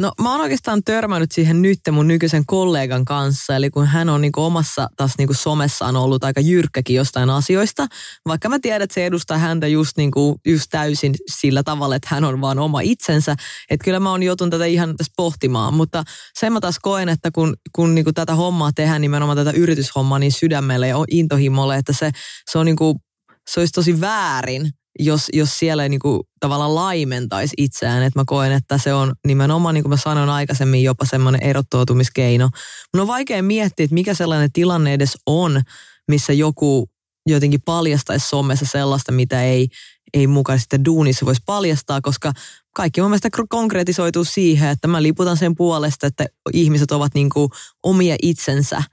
No 0.01 0.11
mä 0.21 0.31
oon 0.31 0.41
oikeastaan 0.41 0.83
törmännyt 0.83 1.31
siihen 1.31 1.61
nyt 1.61 1.79
mun 1.91 2.07
nykyisen 2.07 2.45
kollegan 2.45 3.05
kanssa, 3.05 3.55
eli 3.55 3.69
kun 3.69 3.87
hän 3.87 4.09
on 4.09 4.21
niinku 4.21 4.43
omassa 4.43 4.89
taas 4.97 5.11
niinku 5.17 5.33
somessaan 5.33 5.95
ollut 5.95 6.23
aika 6.23 6.41
jyrkkäkin 6.41 6.95
jostain 6.95 7.29
asioista, 7.29 7.87
vaikka 8.27 8.49
mä 8.49 8.59
tiedän, 8.59 8.81
että 8.81 8.93
se 8.93 9.05
edustaa 9.05 9.37
häntä 9.37 9.67
just, 9.67 9.97
niinku, 9.97 10.39
just 10.45 10.65
täysin 10.71 11.15
sillä 11.39 11.63
tavalla, 11.63 11.95
että 11.95 12.07
hän 12.11 12.23
on 12.23 12.41
vaan 12.41 12.59
oma 12.59 12.81
itsensä, 12.81 13.35
että 13.69 13.85
kyllä 13.85 13.99
mä 13.99 14.11
oon 14.11 14.23
joutunut 14.23 14.51
tätä 14.51 14.65
ihan 14.65 14.95
tässä 14.97 15.13
pohtimaan, 15.17 15.73
mutta 15.73 16.03
sen 16.39 16.53
mä 16.53 16.59
taas 16.59 16.79
koen, 16.81 17.09
että 17.09 17.31
kun, 17.31 17.55
kun 17.75 17.95
niinku 17.95 18.13
tätä 18.13 18.35
hommaa 18.35 18.71
tehdään, 18.71 19.01
nimenomaan 19.01 19.37
tätä 19.37 19.51
yrityshommaa 19.51 20.19
niin 20.19 20.31
sydämelle 20.31 20.87
ja 20.87 20.97
intohimolle, 21.11 21.75
että 21.75 21.93
se, 21.93 22.11
se 22.51 22.57
on 22.57 22.65
niinku, 22.65 23.01
se 23.47 23.59
olisi 23.59 23.73
tosi 23.73 24.01
väärin, 24.01 24.71
jos, 24.99 25.27
jos 25.33 25.59
siellä 25.59 25.83
ei 25.83 25.89
niin 25.89 25.99
kuin, 25.99 26.21
tavallaan 26.39 26.75
laimentaisi 26.75 27.53
itseään. 27.57 28.03
Että 28.03 28.19
mä 28.19 28.23
koen, 28.27 28.51
että 28.51 28.77
se 28.77 28.93
on 28.93 29.13
nimenomaan, 29.27 29.73
niin 29.73 29.83
kuin 29.83 29.89
mä 29.89 29.97
sanoin 29.97 30.29
aikaisemmin, 30.29 30.83
jopa 30.83 31.05
semmoinen 31.05 31.43
erottautumiskeino. 31.43 32.49
Mun 32.93 33.01
on 33.01 33.07
vaikea 33.07 33.43
miettiä, 33.43 33.83
että 33.83 33.93
mikä 33.93 34.13
sellainen 34.13 34.51
tilanne 34.51 34.93
edes 34.93 35.17
on, 35.25 35.61
missä 36.07 36.33
joku 36.33 36.89
jotenkin 37.25 37.61
paljastaisi 37.65 38.29
somessa 38.29 38.65
sellaista, 38.65 39.11
mitä 39.11 39.43
ei, 39.43 39.67
ei 40.13 40.27
mukaan 40.27 40.59
sitten 40.59 40.85
duunissa 40.85 41.25
voisi 41.25 41.41
paljastaa, 41.45 42.01
koska 42.01 42.31
kaikki 42.75 43.01
mun 43.01 43.09
mielestä 43.09 43.29
konkretisoituu 43.49 44.23
siihen, 44.23 44.69
että 44.69 44.87
mä 44.87 45.03
liputan 45.03 45.37
sen 45.37 45.55
puolesta, 45.55 46.07
että 46.07 46.25
ihmiset 46.53 46.91
ovat 46.91 47.13
niin 47.13 47.29
kuin 47.29 47.49
omia 47.83 48.15
itsensä 48.21 48.83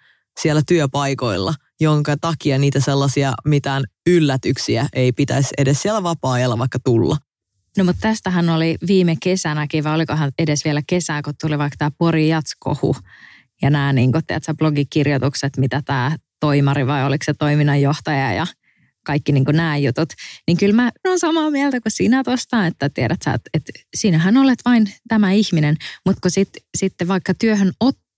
siellä 0.41 0.63
työpaikoilla, 0.67 1.55
jonka 1.81 2.17
takia 2.21 2.59
niitä 2.59 2.81
sellaisia 2.81 3.33
mitään 3.45 3.85
yllätyksiä 4.07 4.87
ei 4.93 5.13
pitäisi 5.13 5.49
edes 5.59 5.83
siellä 5.83 6.03
vapaa-ajalla 6.03 6.59
vaikka 6.59 6.79
tulla. 6.85 7.17
No 7.79 7.85
mutta 7.85 8.01
tästähän 8.01 8.49
oli 8.49 8.77
viime 8.87 9.17
kesänäkin, 9.23 9.85
vai 9.85 9.95
olikohan 9.95 10.33
edes 10.39 10.65
vielä 10.65 10.83
kesää, 10.87 11.23
kun 11.23 11.35
tuli 11.41 11.59
vaikka 11.59 11.77
tämä 11.79 11.91
Pori 11.99 12.29
Jatskohu 12.29 12.97
ja 13.63 13.71
nämä 13.71 13.93
niin 13.93 14.13
kun, 14.13 14.23
blogikirjoitukset, 14.59 15.57
mitä 15.57 15.83
tämä 15.85 16.17
toimari 16.41 16.87
vai 16.87 17.05
oliko 17.05 17.25
se 17.25 17.35
toiminnanjohtaja 17.35 18.33
ja 18.33 18.47
kaikki 19.05 19.33
niin 19.33 19.45
nämä 19.53 19.77
jutut, 19.77 20.09
niin 20.47 20.57
kyllä 20.57 20.75
mä 20.75 20.93
olen 21.07 21.19
samaa 21.19 21.51
mieltä 21.51 21.81
kuin 21.81 21.93
sinä 21.93 22.25
tuosta, 22.25 22.67
että 22.67 22.89
tiedät 22.89 23.23
sä, 23.25 23.33
että, 23.33 23.51
että 23.55 23.73
sinähän 23.95 24.37
olet 24.37 24.59
vain 24.65 24.93
tämä 25.09 25.33
ihminen, 25.33 25.77
mutta 26.07 26.21
kun 26.21 26.31
sit, 26.31 26.49
sitten 26.77 27.09
vaikka 27.09 27.35
työhön 27.35 27.73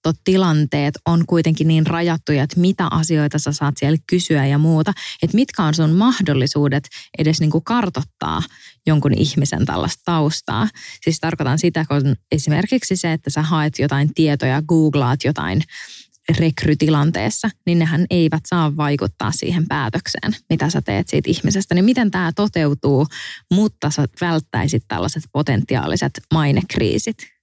ottotilanteet 0.06 0.94
on 1.06 1.26
kuitenkin 1.26 1.68
niin 1.68 1.86
rajattuja, 1.86 2.42
että 2.42 2.60
mitä 2.60 2.88
asioita 2.90 3.38
sä 3.38 3.52
saat 3.52 3.74
siellä 3.76 3.98
kysyä 4.06 4.46
ja 4.46 4.58
muuta, 4.58 4.92
että 5.22 5.34
mitkä 5.34 5.62
on 5.62 5.74
sun 5.74 5.90
mahdollisuudet 5.90 6.88
edes 7.18 7.40
niin 7.40 7.50
kuin 7.50 7.64
kartottaa 7.64 8.42
jonkun 8.86 9.14
ihmisen 9.18 9.66
tällaista 9.66 10.02
taustaa. 10.04 10.68
Siis 11.04 11.20
tarkoitan 11.20 11.58
sitä, 11.58 11.84
kun 11.88 12.16
esimerkiksi 12.32 12.96
se, 12.96 13.12
että 13.12 13.30
sä 13.30 13.42
haet 13.42 13.78
jotain 13.78 14.14
tietoja, 14.14 14.62
googlaat 14.62 15.24
jotain 15.24 15.62
rekrytilanteessa, 16.38 17.50
niin 17.66 17.78
nehän 17.78 18.06
eivät 18.10 18.42
saa 18.46 18.76
vaikuttaa 18.76 19.32
siihen 19.32 19.66
päätökseen, 19.68 20.36
mitä 20.50 20.70
sä 20.70 20.82
teet 20.82 21.08
siitä 21.08 21.30
ihmisestä. 21.30 21.74
Niin 21.74 21.84
miten 21.84 22.10
tämä 22.10 22.32
toteutuu, 22.36 23.06
mutta 23.52 23.90
sä 23.90 24.06
välttäisit 24.20 24.84
tällaiset 24.88 25.22
potentiaaliset 25.32 26.20
mainekriisit? 26.34 27.35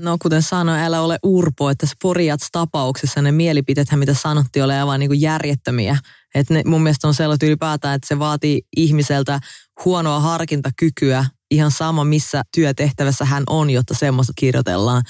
No 0.00 0.16
kuten 0.22 0.42
sanoin, 0.42 0.80
älä 0.80 1.00
ole 1.00 1.18
urpo, 1.22 1.70
että 1.70 1.86
Sporjats-tapauksessa 1.86 3.22
ne 3.22 3.32
mielipiteethän, 3.32 3.98
mitä 3.98 4.14
sanottiin, 4.14 4.64
ole 4.64 4.80
aivan 4.80 5.00
niin 5.00 5.10
kuin 5.10 5.20
järjettömiä. 5.20 5.96
Et 6.34 6.50
ne, 6.50 6.62
mun 6.66 6.82
mielestä 6.82 7.08
on 7.08 7.14
sellaista 7.14 7.46
ylipäätään, 7.46 7.94
että 7.94 8.08
se 8.08 8.18
vaatii 8.18 8.62
ihmiseltä 8.76 9.40
huonoa 9.84 10.20
harkintakykyä 10.20 11.24
ihan 11.50 11.70
sama, 11.70 12.04
missä 12.04 12.42
työtehtävässä 12.54 13.24
hän 13.24 13.42
on, 13.46 13.70
jotta 13.70 13.94
semmoista 13.94 14.32
kirjoitellaan 14.36 15.02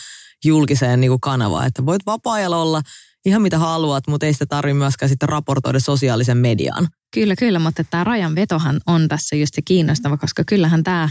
julkiseen 0.45 1.01
niin 1.01 1.11
kuin 1.11 1.21
kanavaan. 1.21 1.67
Että 1.67 1.87
voit 1.87 2.07
vapaa-ajalla 2.07 2.63
olla 2.63 2.83
ihan 3.27 3.43
mitä 3.43 3.59
haluat, 3.59 4.07
mutta 4.07 4.27
ei 4.27 4.33
sitä 4.33 4.47
tarvitse 4.47 4.79
myöskään 4.79 5.09
sitten 5.09 5.29
raportoida 5.29 5.81
sosiaalisen 5.81 6.39
mediaan. 6.39 6.89
Kyllä, 7.15 7.37
kyllä, 7.37 7.59
mutta 7.59 7.85
tämä 7.85 8.05
rajanvetohan 8.05 8.81
on 8.87 9.09
tässä 9.09 9.37
just 9.37 9.55
se 9.55 9.63
kiinnostava, 9.63 10.17
koska 10.17 10.45
kyllähän 10.45 10.85
tämä 10.85 11.09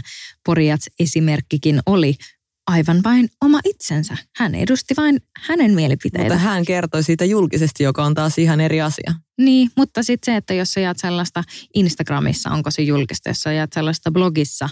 Porjats-esimerkkikin 0.48 1.80
oli 1.86 2.14
aivan 2.68 3.00
vain 3.04 3.28
oma 3.40 3.60
itsensä. 3.64 4.16
Hän 4.36 4.54
edusti 4.54 4.94
vain 4.96 5.20
hänen 5.38 5.74
mielipiteitä. 5.74 6.34
Mutta 6.34 6.48
hän 6.48 6.64
kertoi 6.64 7.02
siitä 7.02 7.24
julkisesti, 7.24 7.84
joka 7.84 8.04
on 8.04 8.14
taas 8.14 8.38
ihan 8.38 8.60
eri 8.60 8.80
asia. 8.80 9.14
Niin, 9.38 9.70
mutta 9.76 10.02
sitten 10.02 10.32
se, 10.32 10.36
että 10.36 10.54
jos 10.54 10.72
sä 10.72 10.80
jaat 10.80 10.98
sellaista 10.98 11.44
Instagramissa, 11.74 12.50
onko 12.50 12.70
se 12.70 12.82
julkista, 12.82 13.28
jos 13.28 13.40
sä 13.40 13.52
jaat 13.52 13.72
sellaista 13.72 14.10
blogissa, 14.10 14.68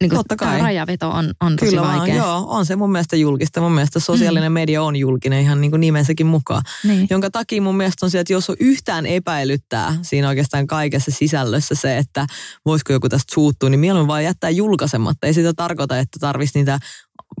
niin 0.00 0.10
Totta 0.10 0.36
kai. 0.36 0.48
Tämä 0.48 0.62
rajaveto 0.62 1.10
on, 1.10 1.34
on 1.40 1.56
tosi 1.56 1.70
Kyllä 1.70 1.82
vaikea. 1.82 1.98
Vaan, 1.98 2.16
joo, 2.16 2.46
on 2.48 2.66
se 2.66 2.76
mun 2.76 2.92
mielestä 2.92 3.16
julkista. 3.16 3.60
Mun 3.60 3.72
mielestä 3.72 4.00
sosiaalinen 4.00 4.52
mm. 4.52 4.54
media 4.54 4.82
on 4.82 4.96
julkinen 4.96 5.40
ihan 5.40 5.60
niin 5.60 5.70
kuin 5.70 5.80
nimensäkin 5.80 6.26
mukaan. 6.26 6.62
Niin. 6.84 7.06
Jonka 7.10 7.30
takia 7.30 7.62
mun 7.62 7.76
mielestä 7.76 8.06
on 8.06 8.10
se, 8.10 8.20
että 8.20 8.32
jos 8.32 8.50
on 8.50 8.56
yhtään 8.60 9.06
epäilyttää 9.06 9.96
siinä 10.02 10.28
oikeastaan 10.28 10.66
kaikessa 10.66 11.10
sisällössä 11.10 11.74
se, 11.74 11.98
että 11.98 12.26
voisiko 12.66 12.92
joku 12.92 13.08
tästä 13.08 13.34
suuttua, 13.34 13.68
niin 13.68 13.80
mieluummin 13.80 14.08
vaan 14.08 14.24
jättää 14.24 14.50
julkaisematta. 14.50 15.26
Ei 15.26 15.34
sitä 15.34 15.52
tarkoita, 15.54 15.98
että 15.98 16.18
tarvitsisi 16.20 16.58
niitä 16.58 16.78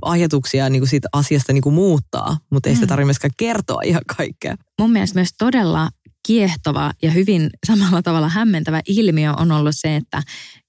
ajatuksia 0.02 0.70
niin 0.70 0.80
kuin 0.80 0.88
siitä 0.88 1.08
asiasta 1.12 1.52
niin 1.52 1.62
kuin 1.62 1.74
muuttaa, 1.74 2.38
mutta 2.50 2.68
ei 2.68 2.74
sitä 2.74 2.86
mm. 2.86 2.88
tarvitse 2.88 3.06
myöskään 3.06 3.34
kertoa 3.36 3.82
ihan 3.84 4.02
kaikkea. 4.16 4.56
Mun 4.80 4.92
mielestä 4.92 5.18
myös 5.18 5.30
todella 5.38 5.88
kiehtova 6.26 6.92
ja 7.02 7.10
hyvin 7.10 7.50
samalla 7.66 8.02
tavalla 8.02 8.28
hämmentävä 8.28 8.80
ilmiö 8.86 9.32
on 9.32 9.52
ollut 9.52 9.74
se, 9.74 9.96
että 9.96 10.22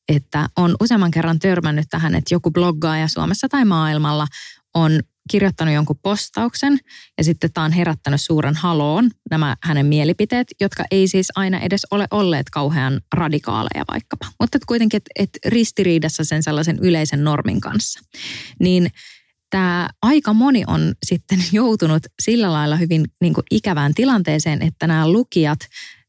että 0.10 0.50
on 0.58 0.76
useamman 0.82 1.12
kerran 1.12 1.39
törmännyt 1.39 1.86
tähän, 1.89 2.15
että 2.15 2.34
joku 2.34 2.52
bloggaaja 2.52 3.08
Suomessa 3.08 3.50
tai 3.50 3.65
maailmalla 3.65 4.28
on 4.74 5.00
kirjoittanut 5.32 5.74
jonkun 5.74 6.00
postauksen 6.04 6.80
ja 7.17 7.24
sitten 7.24 7.54
tämä 7.54 7.65
on 7.65 7.72
herättänyt 7.72 8.22
suuren 8.22 8.56
haloon 8.56 9.10
nämä 9.32 9.56
hänen 9.63 9.86
mielipiteet, 9.86 10.48
jotka 10.62 10.84
ei 10.91 11.08
siis 11.08 11.28
aina 11.36 11.60
edes 11.60 11.88
ole 11.91 12.08
olleet 12.12 12.50
kauhean 12.50 13.02
radikaaleja 13.15 13.86
vaikkapa, 13.91 14.28
mutta 14.39 14.58
kuitenkin 14.67 14.98
et, 14.98 15.30
et 15.30 15.30
ristiriidassa 15.46 16.24
sen 16.24 16.44
sellaisen 16.44 16.80
yleisen 16.82 17.24
normin 17.24 17.62
kanssa. 17.62 18.00
Niin 18.60 18.91
tämä 19.52 19.90
aika 20.02 20.34
moni 20.34 20.64
on 20.68 20.94
sitten 21.06 21.40
joutunut 21.52 22.04
sillä 22.22 22.54
lailla 22.54 22.76
hyvin 22.76 23.06
niin 23.22 23.34
kuin 23.34 23.46
ikävään 23.52 23.94
tilanteeseen, 23.94 24.62
että 24.62 24.88
nämä 24.88 25.12
lukijat 25.12 25.60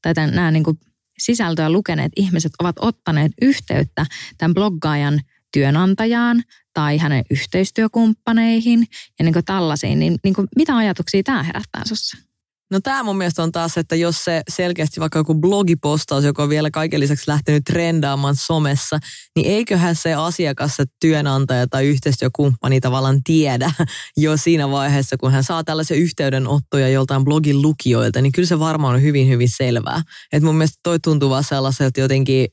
tai 0.02 0.12
nämä 0.14 0.50
niin 0.50 0.64
kuin 0.64 0.78
sisältöä 1.18 1.70
lukeneet 1.70 2.12
ihmiset 2.16 2.52
ovat 2.58 2.76
ottaneet 2.78 3.32
yhteyttä 3.42 4.06
tämän 4.38 4.54
bloggaajan 4.54 5.20
työnantajaan 5.52 6.42
tai 6.74 6.98
hänen 6.98 7.24
yhteistyökumppaneihin 7.30 8.86
ja 9.18 9.24
niin 9.24 9.32
kuin 9.32 9.44
tällaisiin, 9.44 9.98
niin, 9.98 10.16
niin 10.24 10.34
kuin 10.34 10.48
mitä 10.56 10.76
ajatuksia 10.76 11.22
tämä 11.22 11.42
herättää 11.42 11.84
sinussa? 11.84 12.31
No 12.72 12.80
tämä 12.80 13.02
mun 13.02 13.16
mielestä 13.16 13.42
on 13.42 13.52
taas, 13.52 13.78
että 13.78 13.96
jos 13.96 14.24
se 14.24 14.42
selkeästi 14.50 15.00
vaikka 15.00 15.18
joku 15.18 15.34
blogipostaus, 15.34 16.24
joka 16.24 16.42
on 16.42 16.48
vielä 16.48 16.70
kaiken 16.70 17.00
lisäksi 17.00 17.30
lähtenyt 17.30 17.64
trendaamaan 17.64 18.36
somessa, 18.36 18.98
niin 19.36 19.50
eiköhän 19.50 19.96
se 19.96 20.14
asiakas, 20.14 20.76
se 20.76 20.84
työnantaja 21.00 21.66
tai 21.66 21.86
yhteistyökumppani 21.86 22.80
tavallaan 22.80 23.22
tiedä 23.24 23.72
jo 24.16 24.36
siinä 24.36 24.70
vaiheessa, 24.70 25.16
kun 25.16 25.32
hän 25.32 25.44
saa 25.44 25.64
tällaisia 25.64 25.96
yhteydenottoja 25.96 26.88
joltain 26.88 27.24
blogin 27.24 27.62
lukijoilta, 27.62 28.22
niin 28.22 28.32
kyllä 28.32 28.48
se 28.48 28.58
varmaan 28.58 28.94
on 28.94 29.02
hyvin, 29.02 29.28
hyvin 29.28 29.48
selvää. 29.48 30.02
Että 30.32 30.46
mun 30.46 30.56
mielestä 30.56 30.80
toi 30.82 31.00
tuntuu 31.00 31.30
vaan 31.30 31.44
sellaiselta 31.44 32.00
jotenkin 32.00 32.48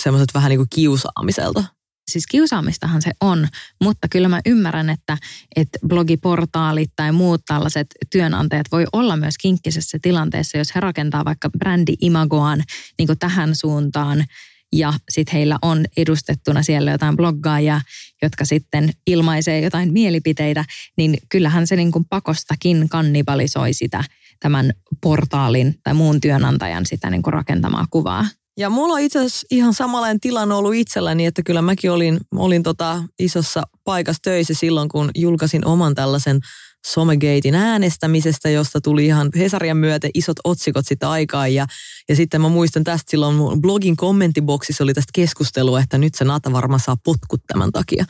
semmoiset 0.00 0.34
vähän 0.34 0.50
niin 0.50 0.58
kuin 0.58 0.68
kiusaamiselta 0.74 1.64
siis 2.12 2.26
kiusaamistahan 2.26 3.02
se 3.02 3.10
on, 3.20 3.48
mutta 3.82 4.08
kyllä 4.08 4.28
mä 4.28 4.40
ymmärrän, 4.46 4.90
että, 4.90 5.18
että 5.56 5.78
blogiportaalit 5.86 6.92
tai 6.96 7.12
muut 7.12 7.42
tällaiset 7.46 7.86
työnantajat 8.10 8.66
voi 8.72 8.84
olla 8.92 9.16
myös 9.16 9.38
kinkkisessä 9.38 9.98
tilanteessa, 10.02 10.58
jos 10.58 10.74
he 10.74 10.80
rakentaa 10.80 11.24
vaikka 11.24 11.50
brändi-imagoaan 11.58 12.62
niin 12.98 13.08
tähän 13.18 13.56
suuntaan 13.56 14.24
ja 14.72 14.92
sitten 15.08 15.32
heillä 15.32 15.58
on 15.62 15.84
edustettuna 15.96 16.62
siellä 16.62 16.90
jotain 16.90 17.16
bloggaajia, 17.16 17.80
jotka 18.22 18.44
sitten 18.44 18.90
ilmaisee 19.06 19.60
jotain 19.60 19.92
mielipiteitä, 19.92 20.64
niin 20.96 21.18
kyllähän 21.28 21.66
se 21.66 21.76
niin 21.76 21.92
pakostakin 22.10 22.88
kannibalisoi 22.88 23.72
sitä 23.72 24.04
tämän 24.40 24.72
portaalin 25.00 25.74
tai 25.84 25.94
muun 25.94 26.20
työnantajan 26.20 26.86
sitä 26.86 27.10
niin 27.10 27.22
rakentamaa 27.26 27.86
kuvaa. 27.90 28.26
Ja 28.58 28.70
mulla 28.70 28.94
on 28.94 29.00
itse 29.00 29.18
asiassa 29.18 29.46
ihan 29.50 29.74
samanlainen 29.74 30.20
tilanne 30.20 30.54
ollut 30.54 30.74
itselläni, 30.74 31.26
että 31.26 31.42
kyllä 31.42 31.62
mäkin 31.62 31.90
olin, 31.90 32.20
olin 32.36 32.62
tota 32.62 33.02
isossa 33.18 33.62
paikassa 33.84 34.22
töissä 34.22 34.54
silloin, 34.54 34.88
kun 34.88 35.10
julkaisin 35.14 35.66
oman 35.66 35.94
tällaisen 35.94 36.40
Somegatein 36.86 37.54
äänestämisestä, 37.54 38.50
josta 38.50 38.80
tuli 38.80 39.06
ihan 39.06 39.30
Hesarien 39.38 39.76
myötä 39.76 40.08
isot 40.14 40.36
otsikot 40.44 40.86
sitä 40.86 41.10
aikaa. 41.10 41.48
Ja, 41.48 41.66
ja 42.08 42.16
sitten 42.16 42.40
mä 42.40 42.48
muistan 42.48 42.84
tästä 42.84 43.10
silloin 43.10 43.34
mun 43.34 43.60
blogin 43.60 43.96
kommenttiboksissa 43.96 44.84
oli 44.84 44.94
tästä 44.94 45.10
keskustelua, 45.14 45.80
että 45.80 45.98
nyt 45.98 46.14
se 46.14 46.24
Nata 46.24 46.52
varmaan 46.52 46.80
saa 46.80 46.96
potkut 47.04 47.40
tämän 47.46 47.72
takia. 47.72 48.04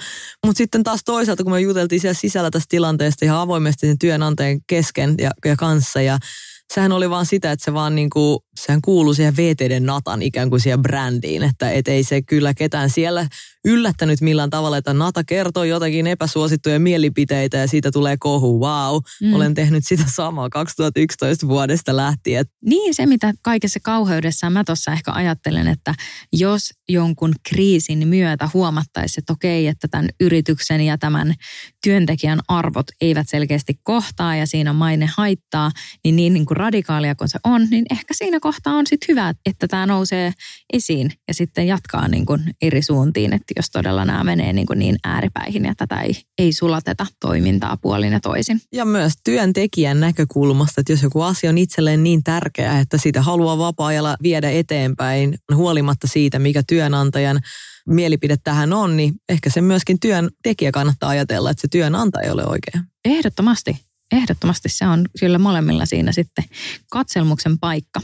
Mutta 0.46 0.58
sitten 0.58 0.82
taas 0.82 1.00
toisaalta, 1.04 1.42
kun 1.42 1.52
me 1.52 1.60
juteltiin 1.60 2.00
siellä 2.00 2.14
sisällä 2.14 2.50
tästä 2.50 2.66
tilanteesta 2.68 3.24
ihan 3.24 3.38
avoimesti 3.38 3.86
sen 3.86 3.98
työnantajan 3.98 4.60
kesken 4.66 5.14
ja, 5.18 5.30
ja 5.44 5.56
kanssa 5.56 6.02
ja 6.02 6.18
sehän 6.74 6.92
oli 6.92 7.10
vaan 7.10 7.26
sitä, 7.26 7.52
että 7.52 7.64
se 7.64 7.74
vaan 7.74 7.94
niin 7.94 8.10
kuin, 8.10 8.38
sehän 8.56 8.82
kuuluu 8.82 9.14
siihen 9.14 9.36
VTDn 9.36 9.86
Natan 9.86 10.22
ikään 10.22 10.50
kuin 10.50 10.60
siihen 10.60 10.82
brändiin, 10.82 11.42
että 11.42 11.70
et 11.70 11.88
ei 11.88 12.04
se 12.04 12.22
kyllä 12.22 12.54
ketään 12.54 12.90
siellä 12.90 13.26
yllättänyt 13.64 14.20
millään 14.20 14.50
tavalla, 14.50 14.76
että 14.76 14.94
Nata 14.94 15.24
kertoo 15.24 15.64
jotakin 15.64 16.06
epäsuosittuja 16.06 16.80
mielipiteitä 16.80 17.56
ja 17.56 17.66
siitä 17.66 17.90
tulee 17.90 18.16
kohu. 18.20 18.60
Wow, 18.60 18.96
mm. 19.22 19.34
olen 19.34 19.54
tehnyt 19.54 19.84
sitä 19.86 20.04
samaa 20.14 20.50
2011 20.50 21.48
vuodesta 21.48 21.96
lähtien. 21.96 22.44
Niin, 22.64 22.94
se 22.94 23.06
mitä 23.06 23.32
kaikessa 23.42 23.80
kauheudessa 23.82 24.50
mä 24.50 24.64
tuossa 24.64 24.92
ehkä 24.92 25.12
ajattelen, 25.12 25.68
että 25.68 25.94
jos 26.32 26.70
jonkun 26.88 27.34
kriisin 27.48 28.08
myötä 28.08 28.48
huomattaisi, 28.54 29.20
että 29.20 29.32
okei, 29.32 29.66
että 29.66 29.88
tämän 29.88 30.08
yrityksen 30.20 30.80
ja 30.80 30.98
tämän 30.98 31.34
työntekijän 31.84 32.40
arvot 32.48 32.86
eivät 33.00 33.28
selkeästi 33.28 33.80
kohtaa 33.82 34.36
ja 34.36 34.46
siinä 34.46 34.72
maine 34.72 35.08
haittaa, 35.16 35.70
niin 36.04 36.16
niin, 36.16 36.32
niin 36.32 36.46
kuin 36.46 36.56
radikaalia 36.56 37.14
kuin 37.14 37.28
se 37.28 37.38
on, 37.44 37.66
niin 37.70 37.84
ehkä 37.90 38.14
siinä 38.14 38.40
kohtaa 38.40 38.74
on 38.74 38.86
sitten 38.86 39.06
hyvä, 39.08 39.34
että 39.46 39.68
tämä 39.68 39.86
nousee 39.86 40.32
esiin 40.72 41.12
ja 41.28 41.34
sitten 41.34 41.66
jatkaa 41.66 42.08
niin 42.08 42.26
kuin 42.26 42.42
eri 42.62 42.82
suuntiin, 42.82 43.32
että 43.32 43.51
jos 43.56 43.70
todella 43.70 44.04
nämä 44.04 44.24
menee 44.24 44.52
niin, 44.52 44.66
kuin 44.66 44.78
niin 44.78 44.96
ääripäihin 45.04 45.64
ja 45.64 45.74
tätä 45.76 46.00
ei, 46.00 46.14
ei 46.38 46.52
sulateta 46.52 47.06
toimintaa 47.20 47.76
puolin 47.76 48.12
ja 48.12 48.20
toisin. 48.20 48.60
Ja 48.72 48.84
myös 48.84 49.12
työntekijän 49.24 50.00
näkökulmasta, 50.00 50.80
että 50.80 50.92
jos 50.92 51.02
joku 51.02 51.22
asia 51.22 51.50
on 51.50 51.58
itselleen 51.58 52.02
niin 52.02 52.22
tärkeä, 52.24 52.78
että 52.78 52.98
sitä 52.98 53.22
haluaa 53.22 53.58
vapaa-ajalla 53.58 54.16
viedä 54.22 54.50
eteenpäin 54.50 55.38
huolimatta 55.54 56.06
siitä, 56.06 56.38
mikä 56.38 56.62
työnantajan 56.66 57.40
mielipide 57.86 58.36
tähän 58.44 58.72
on, 58.72 58.96
niin 58.96 59.14
ehkä 59.28 59.50
se 59.50 59.60
myöskin 59.60 60.00
työntekijä 60.00 60.72
kannattaa 60.72 61.10
ajatella, 61.10 61.50
että 61.50 61.60
se 61.60 61.68
työnantaja 61.68 62.24
ei 62.24 62.30
ole 62.30 62.46
oikea. 62.46 62.82
Ehdottomasti. 63.04 63.76
Ehdottomasti 64.12 64.68
se 64.68 64.86
on 64.86 65.06
kyllä 65.20 65.38
molemmilla 65.38 65.86
siinä 65.86 66.12
sitten 66.12 66.44
katselmuksen 66.90 67.58
paikka. 67.58 68.00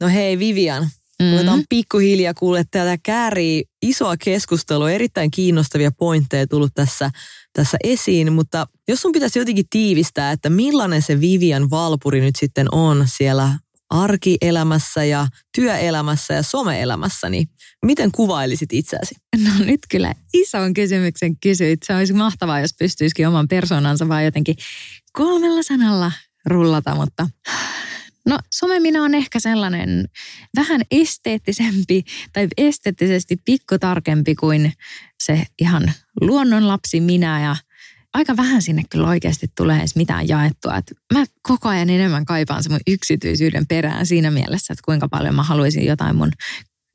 No 0.00 0.08
hei 0.08 0.38
Vivian, 0.38 0.88
mm-hmm. 1.22 1.32
Ruvetaan 1.32 1.64
pikkuhiljaa 1.68 2.34
kuulle 2.34 2.64
tätä 2.70 2.98
käärii 3.02 3.64
isoa 3.82 4.16
keskustelua, 4.16 4.90
erittäin 4.90 5.30
kiinnostavia 5.30 5.90
pointteja 5.98 6.46
tullut 6.46 6.74
tässä, 6.74 7.10
tässä 7.52 7.78
esiin, 7.84 8.32
mutta 8.32 8.66
jos 8.88 9.02
sun 9.02 9.12
pitäisi 9.12 9.38
jotenkin 9.38 9.64
tiivistää, 9.70 10.32
että 10.32 10.50
millainen 10.50 11.02
se 11.02 11.20
Vivian 11.20 11.70
Valpuri 11.70 12.20
nyt 12.20 12.36
sitten 12.36 12.74
on 12.74 13.04
siellä 13.16 13.58
arkielämässä 13.90 15.04
ja 15.04 15.28
työelämässä 15.54 16.34
ja 16.34 16.42
someelämässä, 16.42 17.28
niin 17.28 17.48
miten 17.84 18.12
kuvailisit 18.12 18.72
itseäsi? 18.72 19.14
No 19.44 19.50
nyt 19.64 19.80
kyllä 19.90 20.14
ison 20.34 20.74
kysymyksen 20.74 21.36
kysyit. 21.40 21.82
Se 21.82 21.94
olisi 21.94 22.12
mahtavaa, 22.12 22.60
jos 22.60 22.74
pystyisikin 22.78 23.28
oman 23.28 23.48
persoonansa 23.48 24.08
vaan 24.08 24.24
jotenkin 24.24 24.56
kolmella 25.12 25.62
sanalla 25.62 26.12
rullata, 26.46 26.94
mutta 26.94 27.28
No 28.26 28.38
somemina 28.52 29.02
on 29.02 29.14
ehkä 29.14 29.40
sellainen 29.40 30.08
vähän 30.56 30.80
esteettisempi 30.90 32.04
tai 32.32 32.48
esteettisesti 32.56 33.36
pikkutarkempi 33.44 34.34
kuin 34.34 34.72
se 35.22 35.46
ihan 35.58 35.92
luonnonlapsi 36.20 37.00
minä. 37.00 37.40
Ja 37.40 37.56
aika 38.14 38.36
vähän 38.36 38.62
sinne 38.62 38.82
kyllä 38.90 39.08
oikeasti 39.08 39.46
tulee 39.56 39.78
edes 39.78 39.96
mitään 39.96 40.28
jaettua. 40.28 40.76
Et 40.76 40.92
mä 41.12 41.24
koko 41.42 41.68
ajan 41.68 41.90
enemmän 41.90 42.24
kaipaan 42.24 42.62
mun 42.68 42.80
yksityisyyden 42.86 43.66
perään 43.66 44.06
siinä 44.06 44.30
mielessä, 44.30 44.72
että 44.72 44.82
kuinka 44.84 45.08
paljon 45.08 45.34
mä 45.34 45.42
haluaisin 45.42 45.86
jotain 45.86 46.16
mun 46.16 46.32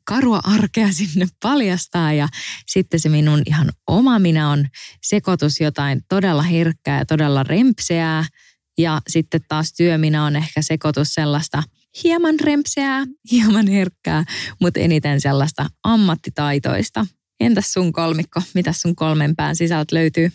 karua 0.03 0.39
arkea 0.43 0.91
sinne 0.91 1.27
paljastaa. 1.43 2.13
Ja 2.13 2.27
sitten 2.67 2.99
se 2.99 3.09
minun 3.09 3.41
ihan 3.45 3.69
oma 3.87 4.19
minä 4.19 4.49
on 4.49 4.65
sekoitus 5.03 5.61
jotain 5.61 6.01
todella 6.09 6.41
herkkää 6.41 6.97
ja 6.99 7.05
todella 7.05 7.43
rempseää 7.43 8.25
ja 8.77 9.01
sitten 9.09 9.41
taas 9.47 9.73
työminä 9.73 10.25
on 10.25 10.35
ehkä 10.35 10.61
sekoitus 10.61 11.13
sellaista 11.13 11.63
hieman 12.03 12.39
rempseää, 12.39 13.05
hieman 13.31 13.67
herkkää, 13.67 14.25
mutta 14.61 14.79
eniten 14.79 15.21
sellaista 15.21 15.65
ammattitaitoista. 15.83 17.05
Entäs 17.39 17.73
sun 17.73 17.91
kolmikko? 17.91 18.41
Mitä 18.53 18.73
sun 18.73 18.95
kolmen 18.95 19.35
pään 19.35 19.55
sisältä 19.55 19.95
löytyy? 19.95 20.31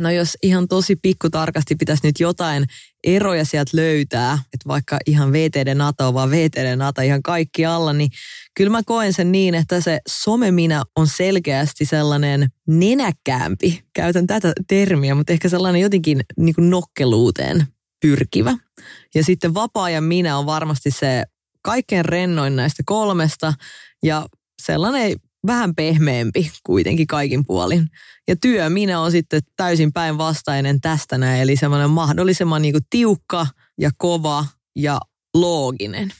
No 0.00 0.10
jos 0.10 0.36
ihan 0.42 0.68
tosi 0.68 0.96
pikkutarkasti 0.96 1.74
pitäisi 1.76 2.06
nyt 2.06 2.20
jotain 2.20 2.64
eroja 3.04 3.44
sieltä 3.44 3.70
löytää, 3.74 4.32
että 4.34 4.68
vaikka 4.68 4.98
ihan 5.06 5.32
VTD 5.32 5.74
NATO, 5.74 6.14
vaan 6.14 6.30
VTD 6.30 6.76
NATO 6.76 7.00
ihan 7.00 7.22
kaikki 7.22 7.66
alla, 7.66 7.92
niin 7.92 8.10
kyllä 8.56 8.70
mä 8.70 8.82
koen 8.86 9.12
sen 9.12 9.32
niin, 9.32 9.54
että 9.54 9.80
se 9.80 10.00
someminä 10.08 10.82
on 10.96 11.06
selkeästi 11.06 11.84
sellainen 11.84 12.48
nenäkkäämpi. 12.66 13.82
Käytän 13.94 14.26
tätä 14.26 14.52
termiä, 14.68 15.14
mutta 15.14 15.32
ehkä 15.32 15.48
sellainen 15.48 15.82
jotenkin 15.82 16.20
niin 16.36 16.54
kuin 16.54 16.70
nokkeluuteen 16.70 17.66
pyrkivä. 18.00 18.56
Ja 19.14 19.24
sitten 19.24 19.54
vapaa-ajan 19.54 20.04
minä 20.04 20.38
on 20.38 20.46
varmasti 20.46 20.90
se 20.90 21.24
kaikkein 21.62 22.04
rennoin 22.04 22.56
näistä 22.56 22.82
kolmesta 22.86 23.54
ja 24.02 24.26
sellainen 24.62 25.16
vähän 25.46 25.74
pehmeämpi 25.74 26.52
kuitenkin 26.66 27.06
kaikin 27.06 27.46
puolin. 27.46 27.88
Ja 28.28 28.36
työ 28.36 28.70
minä 28.70 29.00
on 29.00 29.10
sitten 29.10 29.40
täysin 29.56 29.92
päinvastainen 29.92 30.80
tästä 30.80 31.18
näin, 31.18 31.40
eli 31.40 31.56
semmoinen 31.56 31.90
mahdollisimman 31.90 32.62
niin 32.62 32.74
kuin 32.74 32.86
tiukka 32.90 33.46
ja 33.78 33.90
kova 33.98 34.46
ja 34.76 35.00
looginen. 35.34 36.12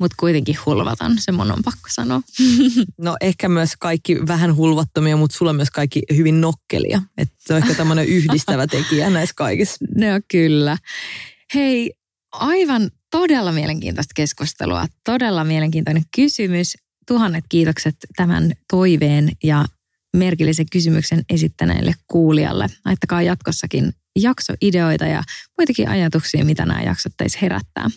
Mutta 0.00 0.14
kuitenkin 0.18 0.56
hulvaton, 0.66 1.16
se 1.18 1.32
mun 1.32 1.52
on 1.52 1.62
pakko 1.64 1.88
sanoa. 1.90 2.20
No 2.98 3.16
ehkä 3.20 3.48
myös 3.48 3.72
kaikki 3.78 4.26
vähän 4.26 4.56
hulvattomia, 4.56 5.16
mutta 5.16 5.36
sulla 5.36 5.52
myös 5.52 5.70
kaikki 5.70 6.02
hyvin 6.16 6.40
nokkelia. 6.40 7.02
Että 7.18 7.34
se 7.38 7.54
on 7.54 7.62
ehkä 7.62 7.74
tämmöinen 7.74 8.06
yhdistävä 8.06 8.66
tekijä 8.66 9.10
näissä 9.10 9.34
kaikissa. 9.36 9.76
No 9.94 10.06
kyllä. 10.30 10.78
Hei, 11.54 11.92
aivan 12.32 12.90
todella 13.10 13.52
mielenkiintoista 13.52 14.12
keskustelua. 14.14 14.86
Todella 15.04 15.44
mielenkiintoinen 15.44 16.02
kysymys. 16.16 16.74
Tuhannet 17.08 17.44
kiitokset 17.48 17.96
tämän 18.16 18.52
toiveen 18.70 19.32
ja 19.44 19.64
merkillisen 20.16 20.66
kysymyksen 20.72 21.24
esittäneelle 21.30 21.94
kuulijalle. 22.06 22.66
Laittakaa 22.84 23.22
jatkossakin 23.22 23.92
jaksoideoita 24.16 25.06
ja 25.06 25.22
muitakin 25.58 25.88
ajatuksia, 25.88 26.44
mitä 26.44 26.66
nämä 26.66 26.82
jaksot 26.82 27.12
herättää. 27.42 27.90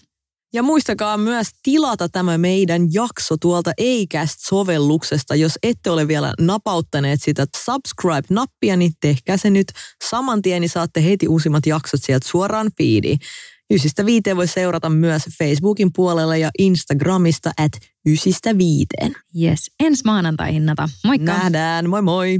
Ja 0.53 0.63
muistakaa 0.63 1.17
myös 1.17 1.47
tilata 1.63 2.09
tämä 2.09 2.37
meidän 2.37 2.93
jakso 2.93 3.37
tuolta 3.37 3.71
Acast-sovelluksesta. 3.79 5.35
Jos 5.35 5.51
ette 5.63 5.91
ole 5.91 6.07
vielä 6.07 6.33
napauttaneet 6.39 7.21
sitä 7.21 7.45
subscribe-nappia, 7.57 8.75
niin 8.77 8.91
tehkää 9.01 9.37
se 9.37 9.49
nyt 9.49 9.67
saman 10.09 10.41
tien, 10.41 10.61
niin 10.61 10.69
saatte 10.69 11.03
heti 11.03 11.27
uusimmat 11.27 11.65
jaksot 11.65 12.03
sieltä 12.03 12.27
suoraan 12.27 12.67
feediin. 12.77 13.19
Ysistä 13.73 14.05
viiteen 14.05 14.37
voi 14.37 14.47
seurata 14.47 14.89
myös 14.89 15.23
Facebookin 15.37 15.89
puolella 15.95 16.37
ja 16.37 16.49
Instagramista 16.59 17.51
at 17.57 17.71
ysistä 18.05 18.57
viiteen. 18.57 19.15
Yes, 19.41 19.71
ensi 19.79 20.01
maanantaihin 20.05 20.65
Nata. 20.65 20.89
Moikka! 21.05 21.33
Nähdään, 21.33 21.89
moi 21.89 22.01
moi! 22.01 22.39